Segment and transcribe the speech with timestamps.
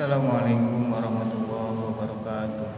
[0.00, 2.68] Assalamualaikum warahmatullahi wabarakatuh.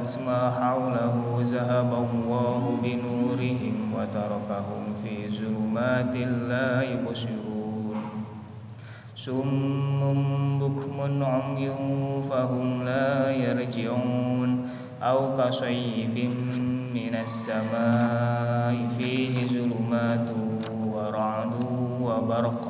[0.04, 8.26] zahaba Allahu binurihim wa tarakahum fi zulumatin la yubsirun
[9.16, 14.69] Summum bukmun umyun fahum la yarji'un
[15.00, 20.60] Aw kasayyibin minas samai fihi zulumatu
[20.93, 22.60] wa ra'du wa barq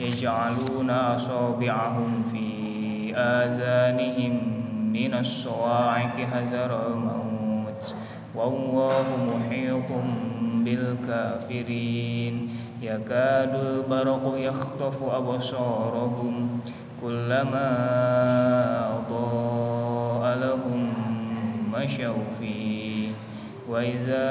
[0.00, 4.61] Yaj'aluna asabi'ahum fi azanihim
[4.92, 7.80] minas sawa'iqi hazaral maut
[8.32, 12.48] Wallahu muhitun bil kafirin
[12.80, 16.60] yakadul barqu yakhtafu absarahum
[17.00, 17.68] kullama
[19.00, 20.88] adaa lahum
[21.68, 23.12] masyaw fi
[23.68, 24.28] wa idza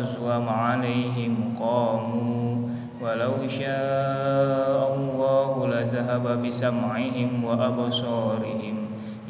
[0.00, 2.68] azwama alaihim qamu
[3.00, 6.40] walau syaa Allahu lazahaba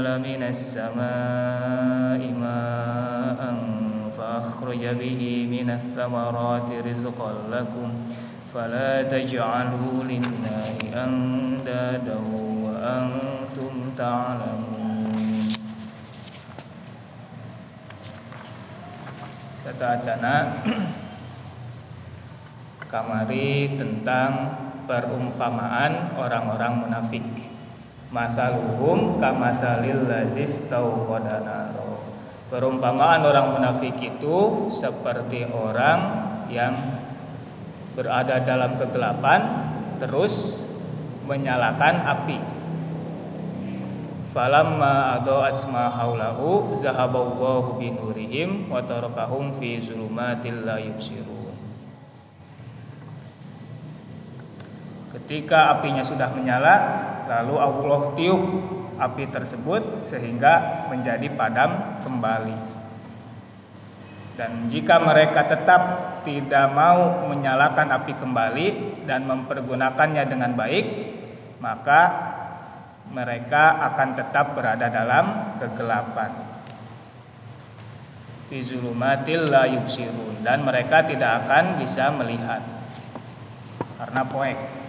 [0.00, 3.40] وأنزل من السماء ماء
[4.16, 7.88] فأخرج به من الثمرات رزقا لكم
[8.54, 12.18] فلا تجعلوا لله أندادا
[12.64, 14.64] وأنتم تعلمون
[19.66, 20.62] Kata acana
[22.88, 27.49] kamari tentang perumpamaan orang-orang munafik.
[28.11, 32.03] Masaluhum kamasalil lazis tauqadanaro
[32.51, 35.99] Perumpamaan orang munafik itu seperti orang
[36.51, 36.75] yang
[37.95, 39.71] berada dalam kegelapan
[40.03, 40.59] terus
[41.23, 42.39] menyalakan api.
[44.35, 51.40] Falamma adaa'at ma haulahu zahaballahu binurihim wa tarakahum fi zulumatil la yubsirun.
[55.31, 56.75] Ketika apinya sudah menyala,
[57.23, 58.43] lalu Allah tiup
[58.99, 62.59] api tersebut sehingga menjadi padam kembali.
[64.35, 65.81] Dan jika mereka tetap
[66.27, 68.67] tidak mau menyalakan api kembali
[69.07, 70.85] dan mempergunakannya dengan baik,
[71.63, 72.01] maka
[73.07, 76.43] mereka akan tetap berada dalam kegelapan.
[80.43, 82.59] Dan mereka tidak akan bisa melihat
[83.95, 84.80] karena poek.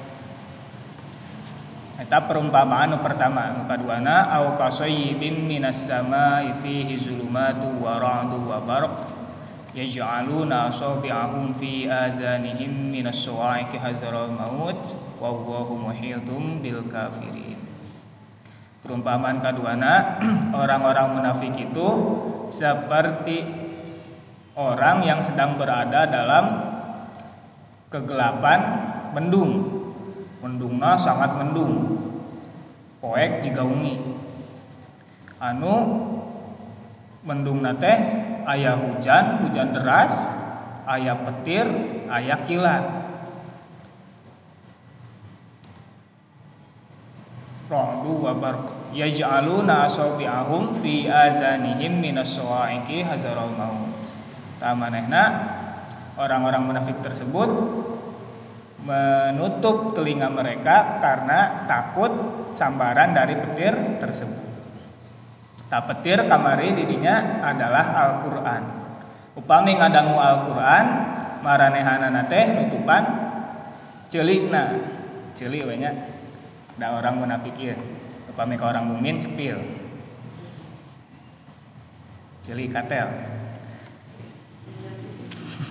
[2.03, 9.07] Eta perumpamaan pertama kaduana au kasayyibin minas samai fihi zulumatu wa ra'du wa barq
[9.71, 14.83] yaj'aluna asabi'ahum fi azanihim minas sawa'iqi hazaral maut
[15.23, 17.57] wallahu muhitum bil kafirin.
[18.83, 20.19] Perumpamaan kaduana
[20.63, 21.89] orang-orang munafik itu
[22.51, 23.47] seperti
[24.59, 26.45] orang yang sedang berada dalam
[27.89, 28.61] kegelapan
[29.15, 29.72] mendung
[30.43, 32.03] mendungna sangat mendung.
[32.99, 33.99] Poek digaungi.
[35.39, 35.75] Anu
[37.23, 37.99] mendung teh
[38.47, 40.15] ayah hujan hujan deras
[40.91, 41.67] ayah petir
[42.11, 42.85] ayah kilat.
[47.71, 48.67] Ra'du wa barq.
[48.93, 54.13] Yaj'aluna asabi'ahum fi azanihim minas sawa'iqi hazaral maut.
[54.61, 55.23] Tamanehna
[56.21, 57.49] orang-orang munafik tersebut
[58.83, 62.11] menutup telinga mereka karena takut
[62.53, 64.43] sambaran dari petir tersebut.
[65.71, 68.63] Tak petir kamari didinya adalah Al-Qur'an.
[69.39, 70.87] Upami ngadangu Al-Qur'an
[71.41, 73.03] maranehanana teh nutupan
[74.13, 74.77] celikna.
[75.33, 75.97] Celik we nya.
[76.77, 77.81] Da orang munafikin.
[78.29, 79.57] Upami ka orang mukmin cepil.
[82.45, 83.09] Celik katel.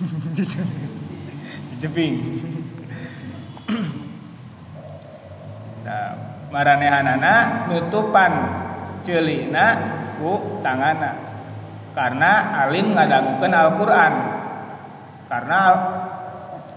[1.78, 2.14] Jeping.
[5.86, 6.08] nah,
[6.52, 8.32] maranehanana nutupan
[9.02, 9.66] celina
[10.20, 11.32] ku tangana.
[11.92, 14.14] Karena alim ngadangukeun Al-Qur'an.
[15.28, 15.60] Karena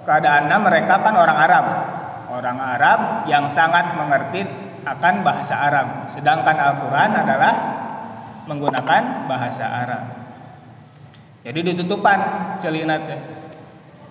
[0.03, 1.65] keadaannya mereka kan orang Arab.
[2.35, 2.99] Orang Arab
[3.31, 4.43] yang sangat mengerti
[4.83, 6.11] akan bahasa Arab.
[6.11, 7.53] Sedangkan Al-Qur'an adalah
[8.45, 10.03] menggunakan bahasa Arab.
[11.45, 12.19] Jadi ditutupan
[12.59, 13.44] celina teh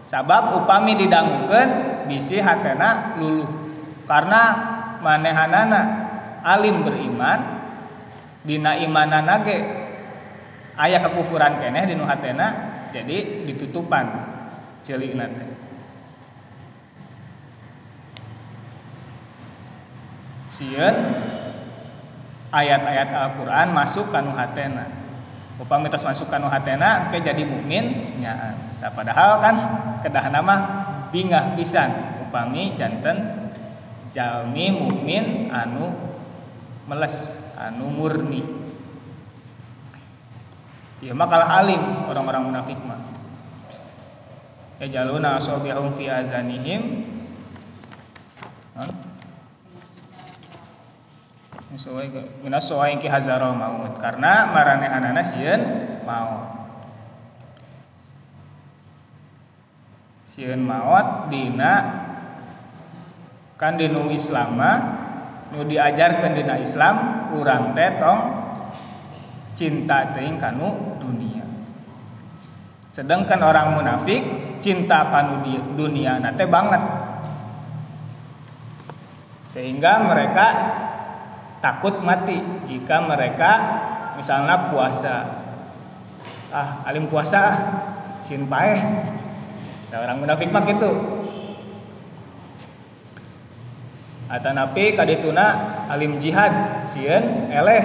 [0.05, 1.69] sabab upami didangukeun
[2.09, 3.49] bisi hatena luluh.
[4.05, 4.43] Karena
[5.01, 5.81] manehanana
[6.45, 7.41] alim beriman
[8.45, 9.57] dina imanana ge
[10.77, 12.47] aya kekufuran keneh di hatena
[12.93, 14.05] jadi ditutupan
[14.85, 15.49] celikna teh.
[20.55, 20.97] Sieun
[22.55, 24.87] ayat-ayat Al-Qur'an masuk kanu hatena.
[25.59, 28.55] Upami tos masuk kanu hatena ke jadi mukmin nya
[28.85, 29.57] nah, padahal kan
[30.05, 30.55] kedah nama
[31.09, 32.21] bingah pisan.
[32.29, 33.49] Upami janten
[34.13, 35.89] jalmi mukmin anu
[36.85, 38.45] meles anu murni.
[41.01, 41.81] Ya makalah alim
[42.13, 43.01] orang-orang munafik mah.
[44.85, 47.15] Ya jaluna asobihum fi azanihim.
[52.45, 55.63] Minas soai ki hazaro maut karena maranehanana sieun
[56.07, 56.64] maut
[60.35, 62.03] sieun maut dina.
[63.55, 64.59] Kan dinu Islam
[65.55, 68.21] nu diajarkan dina Islam urang teh tong
[69.55, 71.47] cinta teuing kanu dunia.
[72.91, 74.23] Sedangkan orang munafik
[74.59, 75.47] cinta kanu
[75.79, 76.83] dunia nate banget.
[79.55, 80.47] Sehingga mereka
[81.63, 83.51] takut mati jika mereka
[84.19, 85.17] misalnya puasa.
[86.51, 87.55] Ah alim puasa
[88.27, 88.83] sin paeh
[89.95, 90.91] nah, orang munafik mah gitu.
[94.27, 95.47] Atanapi kadituna
[95.87, 97.85] alim jihad sieun eleh.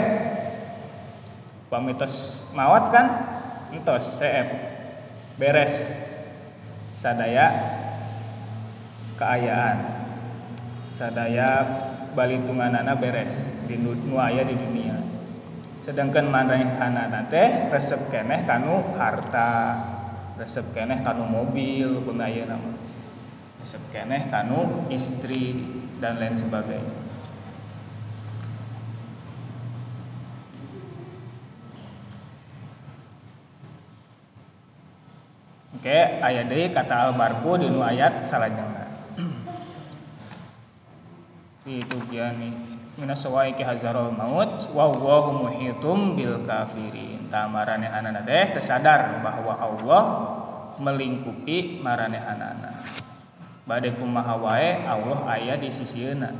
[1.70, 3.06] Pamitos mawat kan?
[3.70, 4.48] Entos CF
[5.38, 5.78] beres.
[6.98, 7.46] Sadaya
[9.22, 9.78] keayaan.
[10.98, 11.50] Sadaya
[12.18, 13.54] balitunganana beres.
[13.70, 14.98] Di nu aya di dunia.
[15.86, 19.78] Sedangkan maranehanana teh resep keneh kanu harta
[20.40, 22.72] resep keneh kanu mobil pengayeuna nama
[23.60, 25.68] resep keneh kanu istri
[26.00, 26.96] dan lain sebagainya.
[35.80, 38.88] Oke, ayat deui kata albarku di nu ayat salajengna.
[41.68, 44.92] Itu nih minas sawaiki hazarul maut wa
[45.32, 47.32] muhitum bil kafirin.
[47.32, 50.04] Tamarane anana teh tersadar bahwa Allah
[50.80, 52.84] melingkupi maranehanana
[53.64, 56.34] bade kumaha wae Allah aya di sisieuna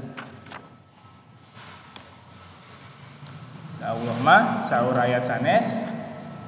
[3.80, 5.68] Allah mah saur ayat sanes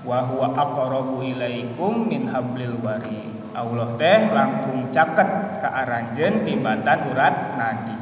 [0.04, 3.30] wa huwa aqrabu ilaikum min hablil wari.
[3.56, 8.01] Allah teh langkung caket ka aranjeun tibatan urat nadi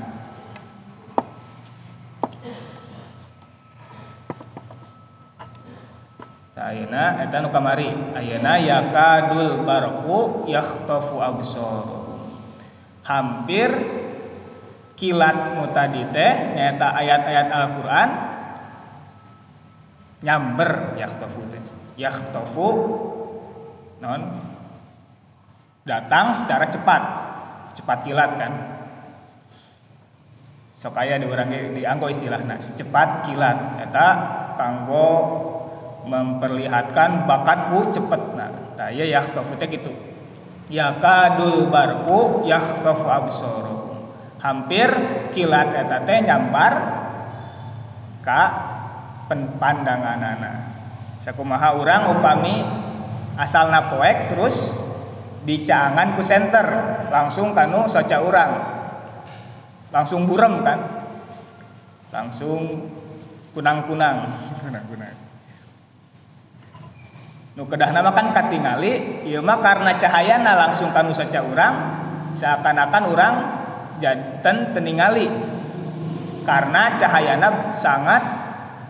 [6.89, 7.93] Ayeuna eta nu kamari.
[8.17, 11.85] Ayeuna yakadul barqu yakhtafu absar
[13.05, 13.69] hampir
[14.97, 18.09] kilat mutadi teh nyata ayat-ayat Al-Qur'an
[20.25, 21.61] nyamber yakhtafu teh.
[22.01, 22.67] Yakhtafu
[24.01, 24.21] non
[25.85, 27.01] datang secara cepat.
[27.77, 28.53] Cepat kilat kan?
[30.73, 32.57] Sok aya diurangi dianggo istilahna.
[32.57, 33.77] Secepat kilat.
[33.85, 34.07] Eta
[34.57, 35.38] kanggo
[36.09, 39.93] memperlihatkan bakatku cepet nah tah ya yakhtafu teh gitu.
[40.69, 44.09] Yakadul barku yakhtafu absaruhum
[44.41, 44.89] hampir
[45.33, 46.73] kilat eta teh nyambar
[48.25, 48.43] ka
[49.61, 50.55] pandangan anak
[51.21, 52.65] sakumaha orang upami
[53.37, 54.73] asalna poek terus
[55.45, 56.65] dicangan ku center
[57.09, 58.51] langsung kanu soca orang
[59.89, 60.79] langsung burem kan?
[62.09, 62.89] Langsung
[63.53, 64.17] kunang-kunang.
[64.65, 65.28] Kunang-kunang
[67.67, 71.73] kedah nama kan katingali ieu mah karena cahayana langsung kanu soca orang
[72.33, 73.33] seakan-akan orang
[73.99, 75.27] jantan teningali.
[76.47, 78.23] Karena cahayana sangat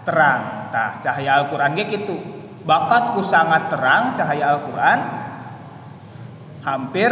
[0.08, 0.70] terang.
[0.70, 2.16] Tah cahaya Al-Quran gitu
[2.64, 5.00] bakatku sangat terang cahaya Al-Quran
[6.62, 7.12] hampir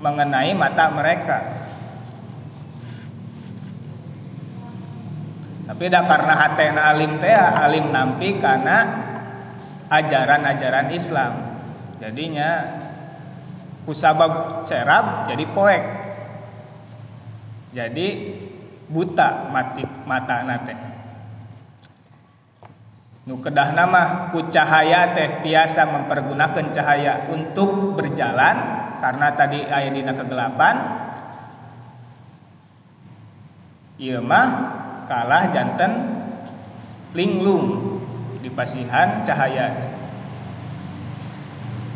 [0.00, 1.38] mengenai mata mereka.
[5.64, 9.03] Tapi dah karena hatena alim teh alim nampi karena
[9.88, 11.32] ajaran-ajaran Islam.
[12.00, 12.80] Jadinya
[13.84, 15.84] kusabab serap jadi poek.
[17.74, 18.06] Jadi
[18.88, 20.74] buta mati mata nate.
[23.24, 28.56] Nu kedah nama ku cahaya teh tiasa mempergunakan cahaya untuk berjalan
[29.00, 30.76] karena tadi ayat dina kegelapan.
[33.96, 34.48] Iya mah
[35.08, 35.92] kalah jantan
[37.16, 37.96] linglung
[38.44, 39.96] di pasihan cahaya.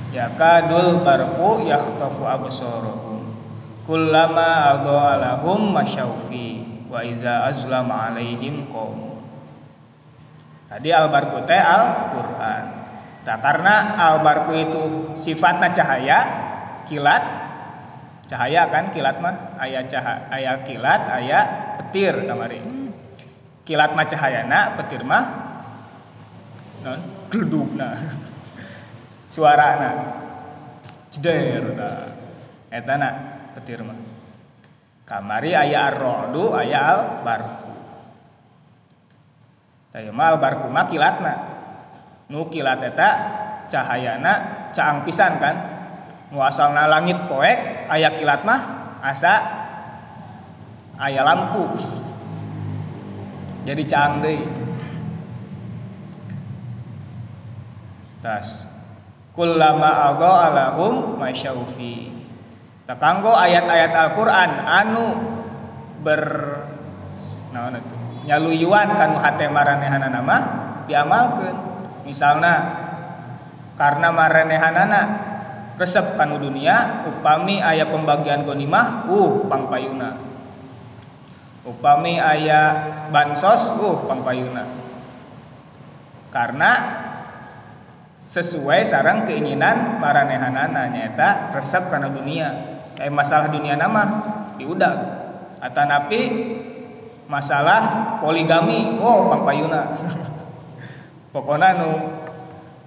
[0.08, 3.36] Ya kadul barku yakhtafu absaruhum
[3.84, 9.20] kullama adhalahum masyaufi wa iza azlama alaihim qom
[10.72, 12.64] tadi albarku teh Al-Qur'an.
[13.28, 16.18] Nah, karena albarku itu sifatnya cahaya
[16.88, 17.20] kilat
[18.24, 18.88] cahaya kan?
[18.96, 21.46] Kilat mah ayat cahaya ayat kilat ayat
[21.84, 22.64] petir kamari.
[23.68, 25.47] Kilat mah cahayana petir mah
[26.82, 27.00] non
[27.74, 27.98] nah.
[29.28, 29.90] Suarana
[31.12, 31.76] ceder
[32.72, 33.08] eta na
[33.52, 33.98] petir mah
[35.04, 37.72] kamari aya ar-ra'du aya al-barku.
[39.92, 41.34] Taya mah al-barku mah kilatna
[42.32, 43.08] nu kilat eta
[43.68, 44.32] cahayana
[44.72, 45.56] caang pisan kan.
[46.32, 48.60] Nu asalna langit poek aya kilat mah
[49.04, 49.34] asa
[50.96, 51.68] aya lampu.
[53.68, 54.67] Jadi caang deui
[58.24, 58.66] tas.
[59.34, 62.10] Kullama agha alahum masyaufi
[62.88, 65.06] kanggo ayat-ayat Al-Qur'an anu
[66.02, 66.22] ber
[67.52, 67.94] naon itu
[68.26, 70.36] nyaluyuan kanu hate maranehanana nama
[70.88, 71.56] diamalkeun.
[72.08, 72.54] Misalna
[73.76, 75.00] karena maranehanana
[75.78, 80.18] resep kanu dunia upami aya pembagian gonimah uh pangpayuna
[81.62, 82.60] upami aya
[83.14, 84.66] bansos uh pangpayuna
[86.34, 86.70] karena
[88.28, 92.48] sesuai sarang keinginan maranehanana nyata resep karena dunia.
[92.94, 94.02] Kayak masalah dunia nama
[94.60, 94.96] diudak.
[95.58, 96.20] Atau napi
[97.26, 97.80] masalah
[98.20, 99.00] poligami.
[99.00, 99.82] Oh Bang Payuna
[101.34, 101.90] pokoknya nu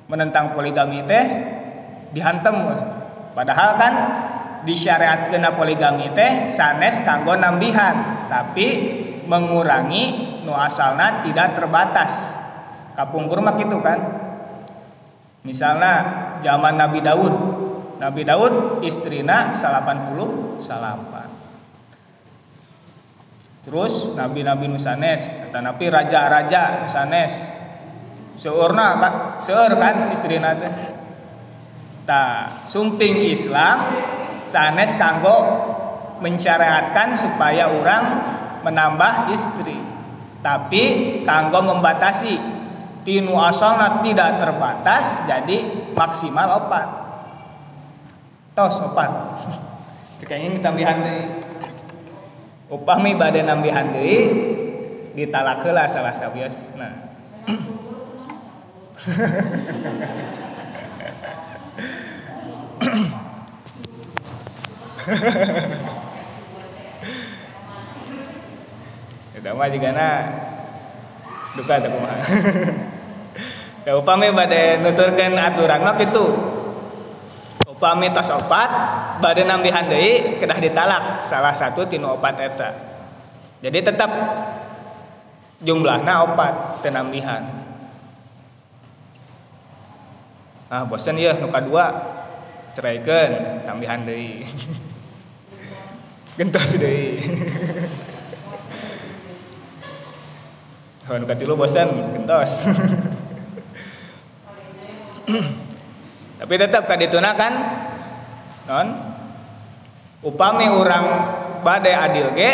[0.05, 1.25] menentang poligami teh
[2.13, 2.55] dihantem.
[3.33, 3.93] Padahal kan
[4.61, 8.29] disyariat kena poligami teh sanes kanggo nambihan.
[8.29, 8.67] Tapi
[9.25, 12.37] mengurangi nu asalna tidak terbatas.
[12.93, 14.29] Kapungkur mah gitu kan
[15.45, 15.93] misalnya
[16.41, 17.35] zaman Nabi Daud.
[18.01, 21.29] Nabi Daud istrina 80 salapan.
[23.61, 27.33] Terus nabi-nabi nusanes atau nabi raja-raja nusanes.
[28.41, 29.13] Seurna kan
[29.45, 30.73] seur kan istrina teh?
[32.09, 34.01] Ta sumping Islam
[34.49, 35.37] sanes kanggo
[36.25, 38.03] mensyariatkan supaya orang
[38.65, 39.77] menambah istri.
[40.41, 40.83] Tapi
[41.21, 42.60] kanggo membatasi
[43.01, 45.57] tinu asalna tidak terbatas jadi
[45.93, 46.87] maksimal opat.
[48.51, 49.11] Tos opat
[50.29, 51.23] kayaknya tambihan deui
[52.71, 54.19] upami bade nambihan deui
[55.87, 56.91] salah sabios nah.
[65.01, 65.09] Eta
[69.57, 70.29] mah jigana
[71.57, 72.21] duka teh kumaha.
[73.81, 76.37] Ya upami bade nuturkeun aturan mah kitu
[77.65, 78.69] upami tos opat
[79.17, 82.69] bade nambihan deui kedah ditalak salah satu tinu opat eta.
[83.65, 84.11] Jadi tetap
[85.65, 87.41] jumlahnya opat tenambihan
[90.69, 91.85] ah bosan ya nuka dua
[92.77, 94.45] ceraikan tambihan deui.
[96.37, 97.17] Gentos deui.
[101.01, 102.63] Kalau nuka tilu bosan gentos
[106.41, 107.53] tapi tetap kan ditunakan
[108.67, 108.87] non.
[110.21, 111.05] Upami orang
[111.65, 112.53] badai adil ge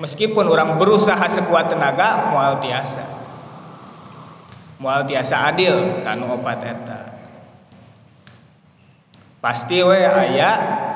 [0.00, 3.04] meskipun orang berusaha sekuat tenaga mual tiasa.
[4.80, 7.00] Mual tiasa adil kanu opat eta.
[9.44, 10.50] Pasti we aya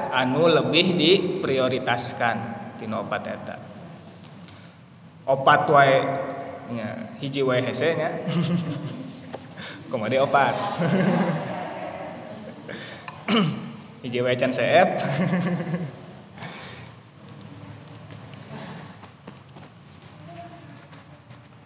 [0.09, 2.37] anu lebih diprioritaskan
[2.81, 3.57] tino opat eta.
[5.29, 5.97] Opat wae
[7.21, 8.09] hiji wae hese nya
[9.93, 10.57] komode opat
[14.03, 14.89] hiji can seep.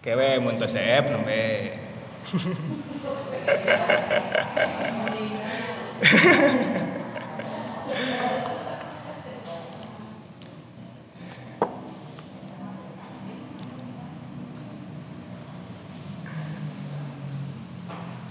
[0.03, 1.05] Kewe mun teu seep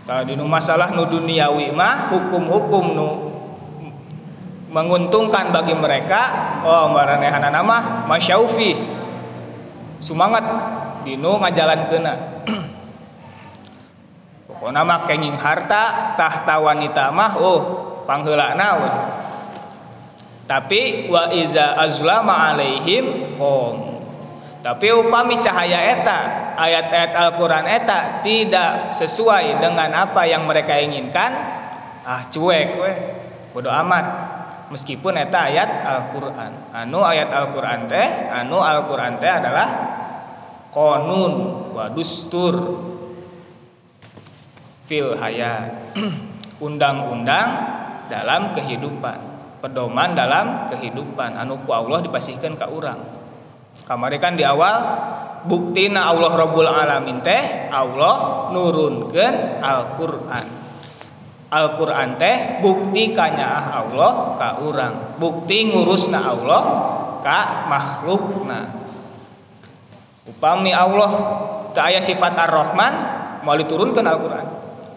[0.07, 3.11] Tadi nu masalah nu duniawi mah hukum-hukum nu
[4.71, 6.31] menguntungkan bagi mereka
[6.63, 8.79] oh maranehanana nama masyaufi.
[9.99, 10.47] Semangat
[11.03, 12.15] dinu ngajalan kena
[14.47, 17.61] pokoknya mah kenging harta tahta wanita mah oh
[18.07, 18.91] pangheulana we.
[20.47, 23.96] Tapi wa iza azlama alaihim qom
[24.67, 26.19] tapi upami cahaya eta
[26.59, 31.31] ayat-ayat Al-Qur'an eta tidak sesuai dengan apa yang mereka inginkan.
[32.03, 32.93] Ah cuek we.
[33.55, 34.35] Bodo amat.
[34.75, 36.75] Meskipun eta ayat Al-Qur'an.
[36.75, 39.69] Anu ayat Al-Qur'an teh anu Al-Qur'an teh adalah
[40.75, 42.59] konun wa dustur.
[44.91, 45.95] Fil hayat.
[46.67, 47.49] Undang-undang
[48.11, 49.19] dalam kehidupan.
[49.63, 51.39] Pedoman dalam kehidupan.
[51.39, 53.16] Anu ku Allah dipasihkan ke orang
[53.87, 54.83] kamari kan di awal
[55.47, 60.47] buktina Allah Rabbul Alamin teh Allah nurunkan Al-Qur'an.
[61.47, 66.63] Al-Qur'an teh bukti kanyaah Allah ka urang bukti ngurusna Allah
[67.23, 68.75] ka makhlukna.
[70.27, 71.11] Upami Allah
[71.71, 72.93] teu aya sifat Ar-Rahman
[73.47, 74.47] mau diturunkan Al-Qur'an.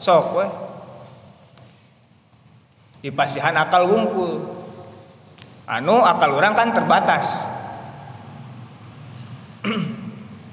[0.02, 0.48] Sok we.
[3.06, 4.44] Dipasihan akal wungkul
[5.70, 7.48] anu akal orang kan terbatas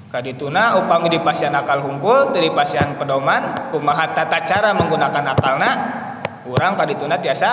[0.07, 5.71] kadituna upami dipasihan akal hungkul dari pasihan pedoman kumaha tata cara menggunakan akalna?
[6.47, 7.49] Kurang kadituna tiasa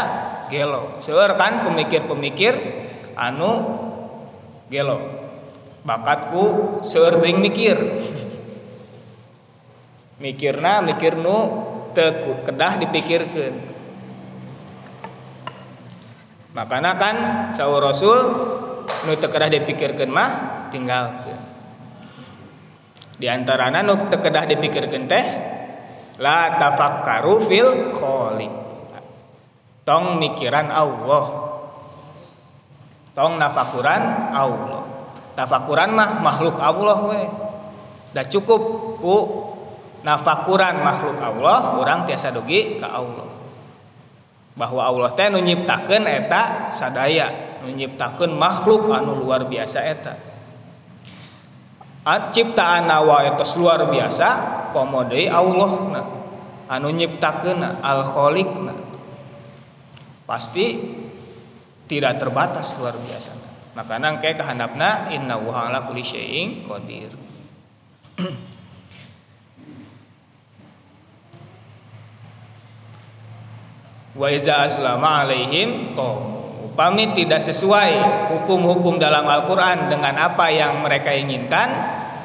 [0.46, 1.02] gelo.
[1.02, 2.54] Seueur kan pemikir-pemikir
[3.18, 3.52] anu
[4.70, 5.02] gelo.
[5.82, 6.44] Bakatku
[6.86, 7.76] seueur teuing mikir.
[10.22, 11.36] Mikirna mikir nu
[11.90, 13.54] teu kedah dipikirkeun.
[16.54, 17.16] Makana kan
[17.58, 18.18] sahur rasul
[19.10, 21.54] nu teu kedah dipikirkeun mah tinggalkeun
[23.14, 25.26] di antarana nu teu kedah dipikirkeun teh
[26.18, 28.64] la tafakkaru fil khaliq
[29.86, 31.24] tong mikiran Allah.
[33.14, 34.82] Tong nafakuran Allah.
[35.38, 37.22] Tafakuran mah makhluk Allah we.
[38.10, 38.62] Dah cukup
[38.98, 39.16] ku
[40.02, 43.30] nafakuran makhluk Allah orang tiasa dugi ke Allah.
[44.58, 50.33] Bahwa Allah teh nu nyiptakeun eta sadaya nu nyiptakeun makhluk anu luar biasa eta
[52.04, 54.28] ciptaan nawa etos luar biasa
[54.76, 56.06] komode Allah nah
[56.68, 58.74] anu nyiptakeun al khaliqna
[60.24, 60.80] pasti
[61.84, 63.32] tidak terbatas luar biasa.
[63.74, 67.10] Maka nangke kehandapna inna ala kulli syai'in qadir.
[74.14, 75.98] Wa iza aslama alaihim
[76.74, 78.02] upami tidak sesuai
[78.34, 81.70] hukum-hukum dalam Al-Qur'an dengan apa yang mereka inginkan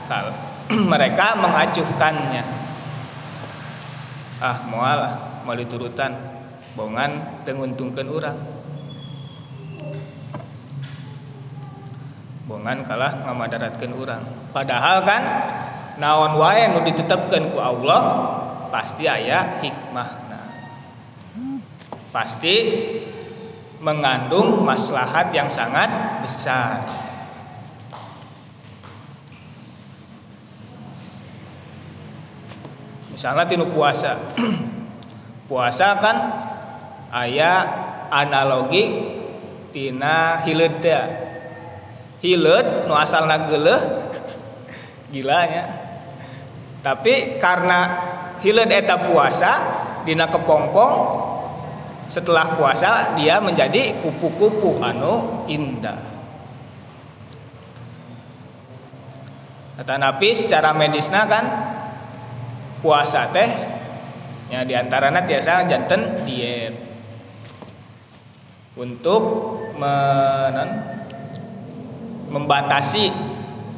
[0.94, 2.44] mereka mengacuhkannya.
[4.42, 5.00] Ah moal
[5.46, 6.18] mau diturutan
[6.74, 8.38] bongan tenguntungkan orang
[12.50, 15.22] bongan kalah ngamadaratkan orang padahal kan
[16.02, 18.02] naon wae nu ditetapkan ku Allah
[18.74, 20.26] pasti aya hikmah.
[22.10, 22.56] Pasti
[23.80, 26.84] mengandung maslahat yang sangat besar.
[33.12, 34.16] Misalnya tinu puasa.
[35.50, 36.18] Puasa kan
[37.10, 37.66] ayah
[38.14, 39.02] analogi
[39.74, 41.04] tina hileud teh
[42.22, 43.82] hileud nu asalna geuleuh
[45.14, 45.64] gilanya
[46.86, 47.80] tapi karena
[48.46, 49.52] hileud eta puasa
[50.06, 51.19] dina kepompong
[52.10, 56.02] setelah puasa dia menjadi kupu-kupu anu indah.
[59.78, 61.46] Tetapi secara medisna kan
[62.84, 63.48] puasa teh
[64.50, 66.76] ya di antaranya biasa jantan diet.
[68.74, 69.24] Untuk
[69.78, 70.58] men
[72.30, 73.14] membatasi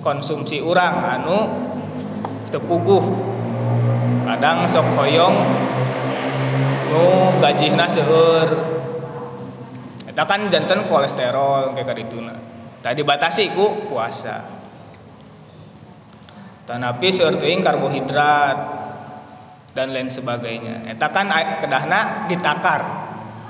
[0.01, 1.39] konsumsi orang anu
[2.51, 3.03] tepuguh
[4.27, 5.35] kadang sok hoyong
[6.91, 8.49] nu gajihna seueur.
[10.05, 12.19] Eta kan jantan kolesterol kayak gitu
[12.83, 14.43] tadi batasi ku puasa.
[16.67, 18.57] Tanapi seurteuing karbohidrat
[19.71, 20.91] dan lain sebagainya.
[20.91, 21.31] Eta kan
[21.63, 22.83] kedahna ditakar.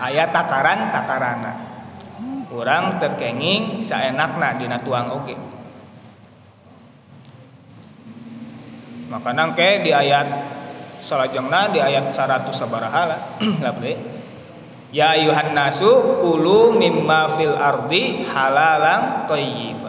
[0.02, 1.72] Ayat takaran takarana
[2.52, 5.36] orang terkenging saenakna dina tuang oge
[9.08, 10.28] makanya ke di ayat
[11.02, 13.20] salajengna di ayat 100 sabaraha lah
[14.92, 19.82] Ya ayuhan nasu kulu mimma fil ardi halalang thayyib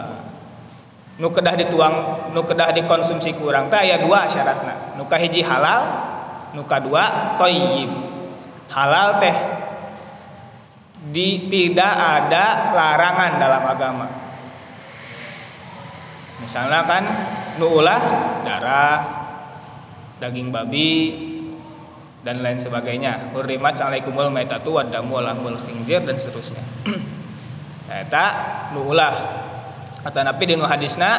[1.22, 1.94] nu kedah dituang
[2.34, 4.98] nu kedah dikonsumsi kurang teh aya dua syaratna.
[4.98, 5.82] Nu hiji halal
[6.56, 7.90] nu dua toyib
[8.72, 9.36] halal teh
[11.14, 14.06] di tidak ada larangan dalam agama.
[16.42, 17.04] Misalnya kan
[17.62, 18.02] nu ulah
[18.42, 19.21] darah
[20.22, 20.90] daging babi
[22.22, 23.34] dan lain sebagainya.
[23.34, 26.62] Hurrimat alaikumul maitatu wadamu lahmul khinzir dan seterusnya.
[28.06, 28.26] Eta
[28.70, 29.14] nu ulah.
[30.06, 31.10] Kata nabi di nu hadisna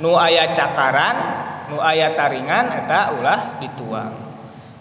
[0.00, 1.16] nu aya cakaran
[1.68, 4.12] nu aya taringan eta ulah dituang.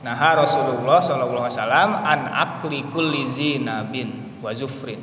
[0.04, 5.00] Nah Rasulullah sallallahu wasallam an akli kulli zinabin wa zufrin.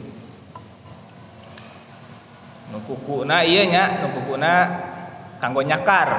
[2.69, 4.53] Nu kukuna ieu nya nu kukuna
[5.41, 6.11] kanggo nyakar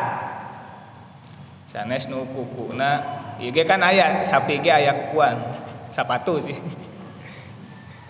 [1.72, 3.00] sanes nu kukuna
[3.40, 5.40] ieu kan aya sapi ge aya kukuan
[5.88, 6.60] sapatu sih.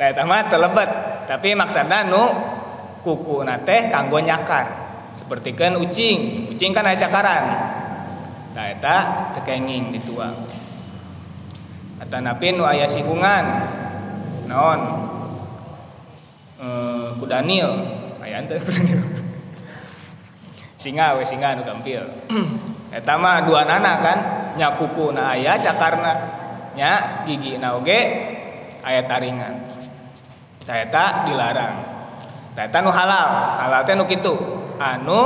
[0.01, 0.89] Nah, eta mah telebet,
[1.29, 2.33] tapi maksudna nu
[3.05, 4.65] kuku nate kanggo nyakar
[5.13, 7.43] seperti kan ucing ucing kan ada cakaran.
[8.57, 10.33] Nah eta tekenging dituang.
[12.01, 13.45] Atau napi nu ayah sihungan
[14.49, 14.81] naon?
[16.57, 16.67] E,
[17.21, 17.69] kudanil
[18.25, 18.57] ayah ente
[20.81, 22.01] singa we singa nu gampil
[22.91, 24.19] eta mah dua nana kan
[24.59, 26.13] nya kuku na ayah cakarna
[26.75, 27.99] nya gigi na oge
[28.83, 29.67] aya taringan
[30.67, 31.91] eta dilarang
[32.61, 34.35] Eta nu halal, halal teh nu kitu.
[34.75, 35.21] Anu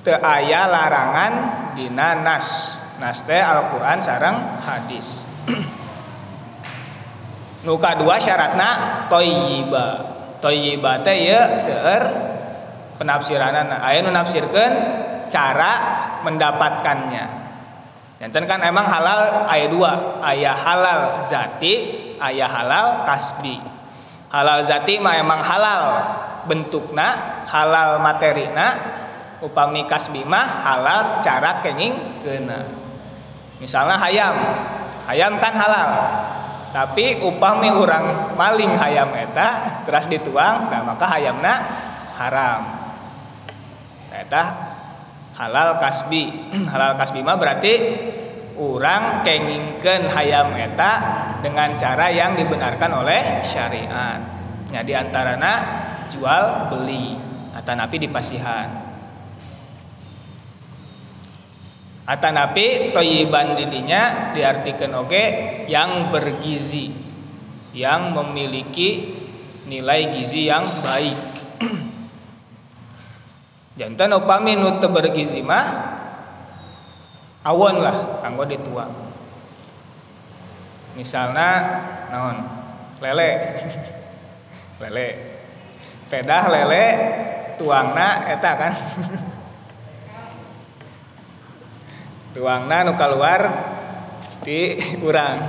[0.00, 1.32] teu aya larangan
[1.76, 2.78] dina nas.
[2.96, 5.28] Nas teh Al-Qur'an sareng hadis.
[7.66, 8.68] nu kadua syaratna
[9.12, 9.86] thayyiba.
[10.40, 12.02] Thayyiba teh ye seueur
[12.96, 13.84] penafsiranana.
[13.84, 14.74] Aya nu nafsirkeun
[15.26, 15.72] cara
[16.22, 17.46] mendapatkannya.
[18.16, 21.74] Jantan kan emang halal ayat dua, ayah halal zati,
[22.16, 23.60] ayah halal kasbi.
[24.32, 25.82] Halal zati mah emang halal
[26.48, 28.66] bentukna halal materina
[29.42, 32.66] upami kasbi mah halal cara kenging kena
[33.58, 34.34] misalnya hayam
[35.10, 35.90] hayam kan halal
[36.70, 41.54] tapi upami orang maling hayam eta terus dituang nah maka hayamna
[42.16, 42.62] haram.
[44.10, 44.46] Nah,
[45.36, 46.32] halal kasbi.
[46.72, 47.74] Halal kasbi mah berarti
[48.56, 50.92] orang kengingken hayam eta
[51.44, 54.20] dengan cara yang dibenarkan oleh syariat.
[54.72, 55.52] Nya diantarana
[56.08, 57.14] jual beli
[57.52, 58.68] atau napi di pasihan.
[62.06, 65.24] Atau napi toyiban didinya diartikan oke
[65.66, 66.94] yang bergizi
[67.74, 69.12] yang memiliki
[69.66, 71.18] nilai gizi yang baik
[73.76, 75.66] jantan upami nu bergizi mah
[77.44, 79.06] awon lah kanggo dituang
[80.96, 81.48] misalnya
[82.08, 82.36] naon?
[83.04, 83.30] Lele.
[84.82, 85.08] Lele.
[86.08, 86.84] Pedah lele
[87.60, 88.74] tuangna eta kan?
[92.36, 93.40] Tuangna nu keluar
[94.44, 95.40] di kurang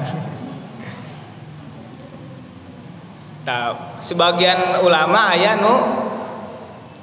[3.46, 3.76] nah,
[4.08, 5.76] sebagian ulama ayah nu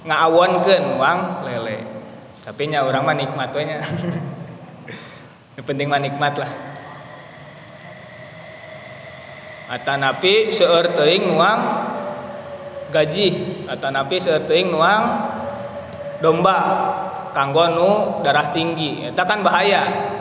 [0.05, 1.79] ngawonkeun uang lele.
[2.45, 3.81] Tapi nya urang mah nikmat nya.
[5.57, 6.75] Yang penting mah nikmat lah
[9.65, 11.61] atau napi seueur teuing nuang
[12.93, 13.29] gaji.
[13.65, 15.03] Atau napi seueur teuing nuang
[16.21, 16.59] domba
[17.33, 17.91] kanggo nu
[18.21, 19.09] darah tinggi.
[19.09, 20.13] Eta kan bahaya.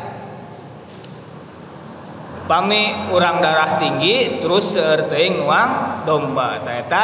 [2.43, 6.59] Upami urang darah tinggi terus seerteing nuang domba.
[6.67, 7.03] Eta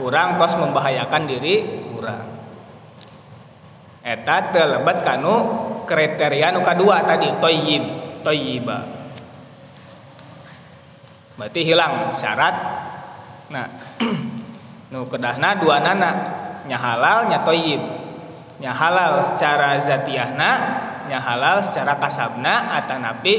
[0.00, 1.83] urang tos membahayakan diri
[4.04, 5.34] eta terlebat kanu
[5.88, 7.84] kriteria nu kedua tadi toyib
[8.20, 8.78] toyiba.
[11.40, 12.56] Berarti hilang syarat.
[13.48, 13.66] Nah
[14.92, 16.10] nu kedahna dua nana
[16.68, 17.80] nya halal nya toyib.
[18.60, 20.52] Nya halal secara zatiahna
[21.08, 23.34] nya halal secara kasabna atanapi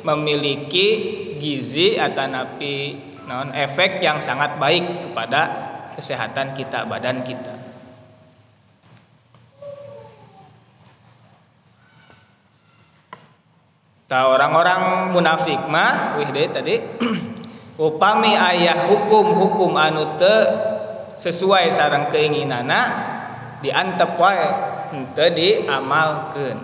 [0.00, 0.88] memiliki
[1.36, 5.40] gizi atanapi non efek yang sangat baik kepada
[5.92, 7.55] kesehatan kita badan kita
[14.06, 16.78] Ta orang-orang munafik mah wih deh tadi
[17.86, 20.36] upami ayah hukum-hukum anu te
[21.18, 22.80] sesuai sarang keinginana
[23.58, 24.46] diantep wae
[24.94, 26.58] henteu diamalkeun.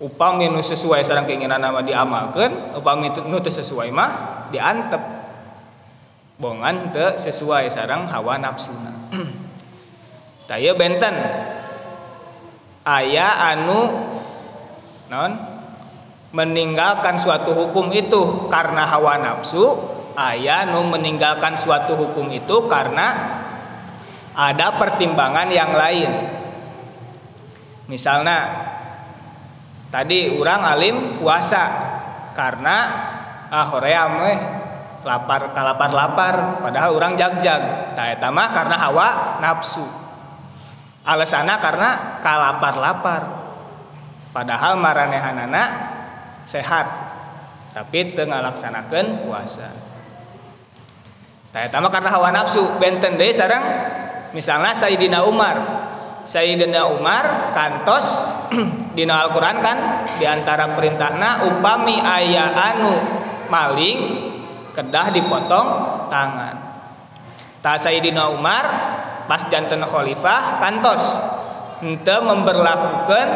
[0.00, 4.12] Upami nu sesuai sarang keinginan nama diamalkan upami nu teu sesuai mah
[4.52, 5.00] diantep.
[6.36, 9.08] Bongan teu sesuai sarang hawa nafsuna.
[10.48, 11.16] Taya benten
[12.84, 14.08] ayah anu
[15.10, 15.32] non
[16.30, 19.76] meninggalkan suatu hukum itu karena hawa nafsu
[20.14, 23.38] ayah nu meninggalkan suatu hukum itu karena
[24.30, 26.10] ada pertimbangan yang lain.
[27.90, 28.38] Misalnya
[29.90, 31.66] tadi orang alim puasa
[32.38, 32.76] karena
[33.50, 34.22] ah hoream
[35.02, 37.92] lapar kalapar lapar padahal orang jag-jag.
[37.98, 39.08] Tak eta mah karena hawa
[39.42, 39.99] nafsu
[41.04, 43.22] alasannya karena kalapar lapar
[44.30, 45.64] padahal maranehanana
[46.44, 46.86] sehat
[47.70, 49.70] tapi tengah laksanakan puasa.
[51.50, 52.78] Tak mah karena hawa nafsu.
[52.78, 53.62] Benten deh sarang
[54.30, 55.58] misalnya Sayyidina Umar.
[56.22, 58.06] Sayyidina Umar kantos
[58.96, 59.78] dina Al-Qur'an kan
[60.20, 62.92] di antara perintahna upami ayah anu
[63.50, 63.98] maling
[64.74, 65.68] kedah dipotong
[66.06, 66.54] tangan.
[67.62, 68.64] Ta Sayyidina Umar
[69.30, 71.22] pas jantan khalifah kantos
[71.86, 73.28] ente memberlakukan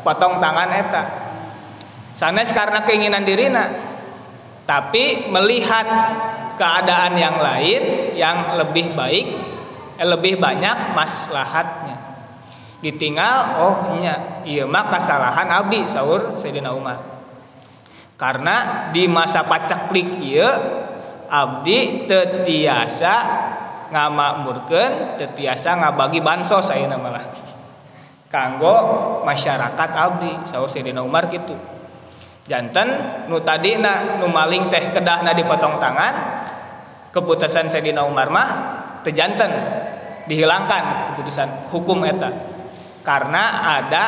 [0.00, 1.04] potong tangan eta.
[2.16, 3.68] Sanes karena keinginan dirina
[4.64, 5.84] tapi melihat
[6.56, 9.26] keadaan yang lain yang lebih baik
[10.00, 12.00] eh, lebih banyak maslahatnya.
[12.80, 16.96] Ditinggal oh nya iya mah kesalahan abi sahur Sayyidina Umar.
[18.16, 20.48] Karena di masa pacaklik iya
[21.28, 23.14] abdi tetiasa
[23.90, 27.26] ngamakmurkan tetiasa ngabagi bansos saya malah.
[28.30, 28.76] Kanggo
[29.26, 31.58] masyarakat abdi sahur Sayyidina Umar gitu
[32.50, 32.88] jantan
[33.30, 36.14] nu tadi na nu maling teh kedahna dipotong tangan
[37.14, 38.48] keputusan Sayyidina Umar mah
[39.06, 39.50] tejanten
[40.26, 42.30] dihilangkan keputusan hukum eta.
[43.06, 44.04] Karena ada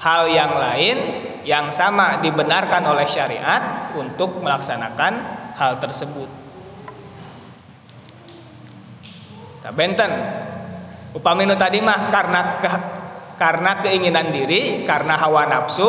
[0.00, 0.96] hal yang lain
[1.44, 5.12] yang sama dibenarkan oleh syariat untuk melaksanakan
[5.56, 6.39] hal tersebut.
[9.60, 10.12] Tak benten.
[11.12, 12.68] Upaminu tadi mah karena ke,
[13.36, 15.88] karena keinginan diri, karena hawa nafsu.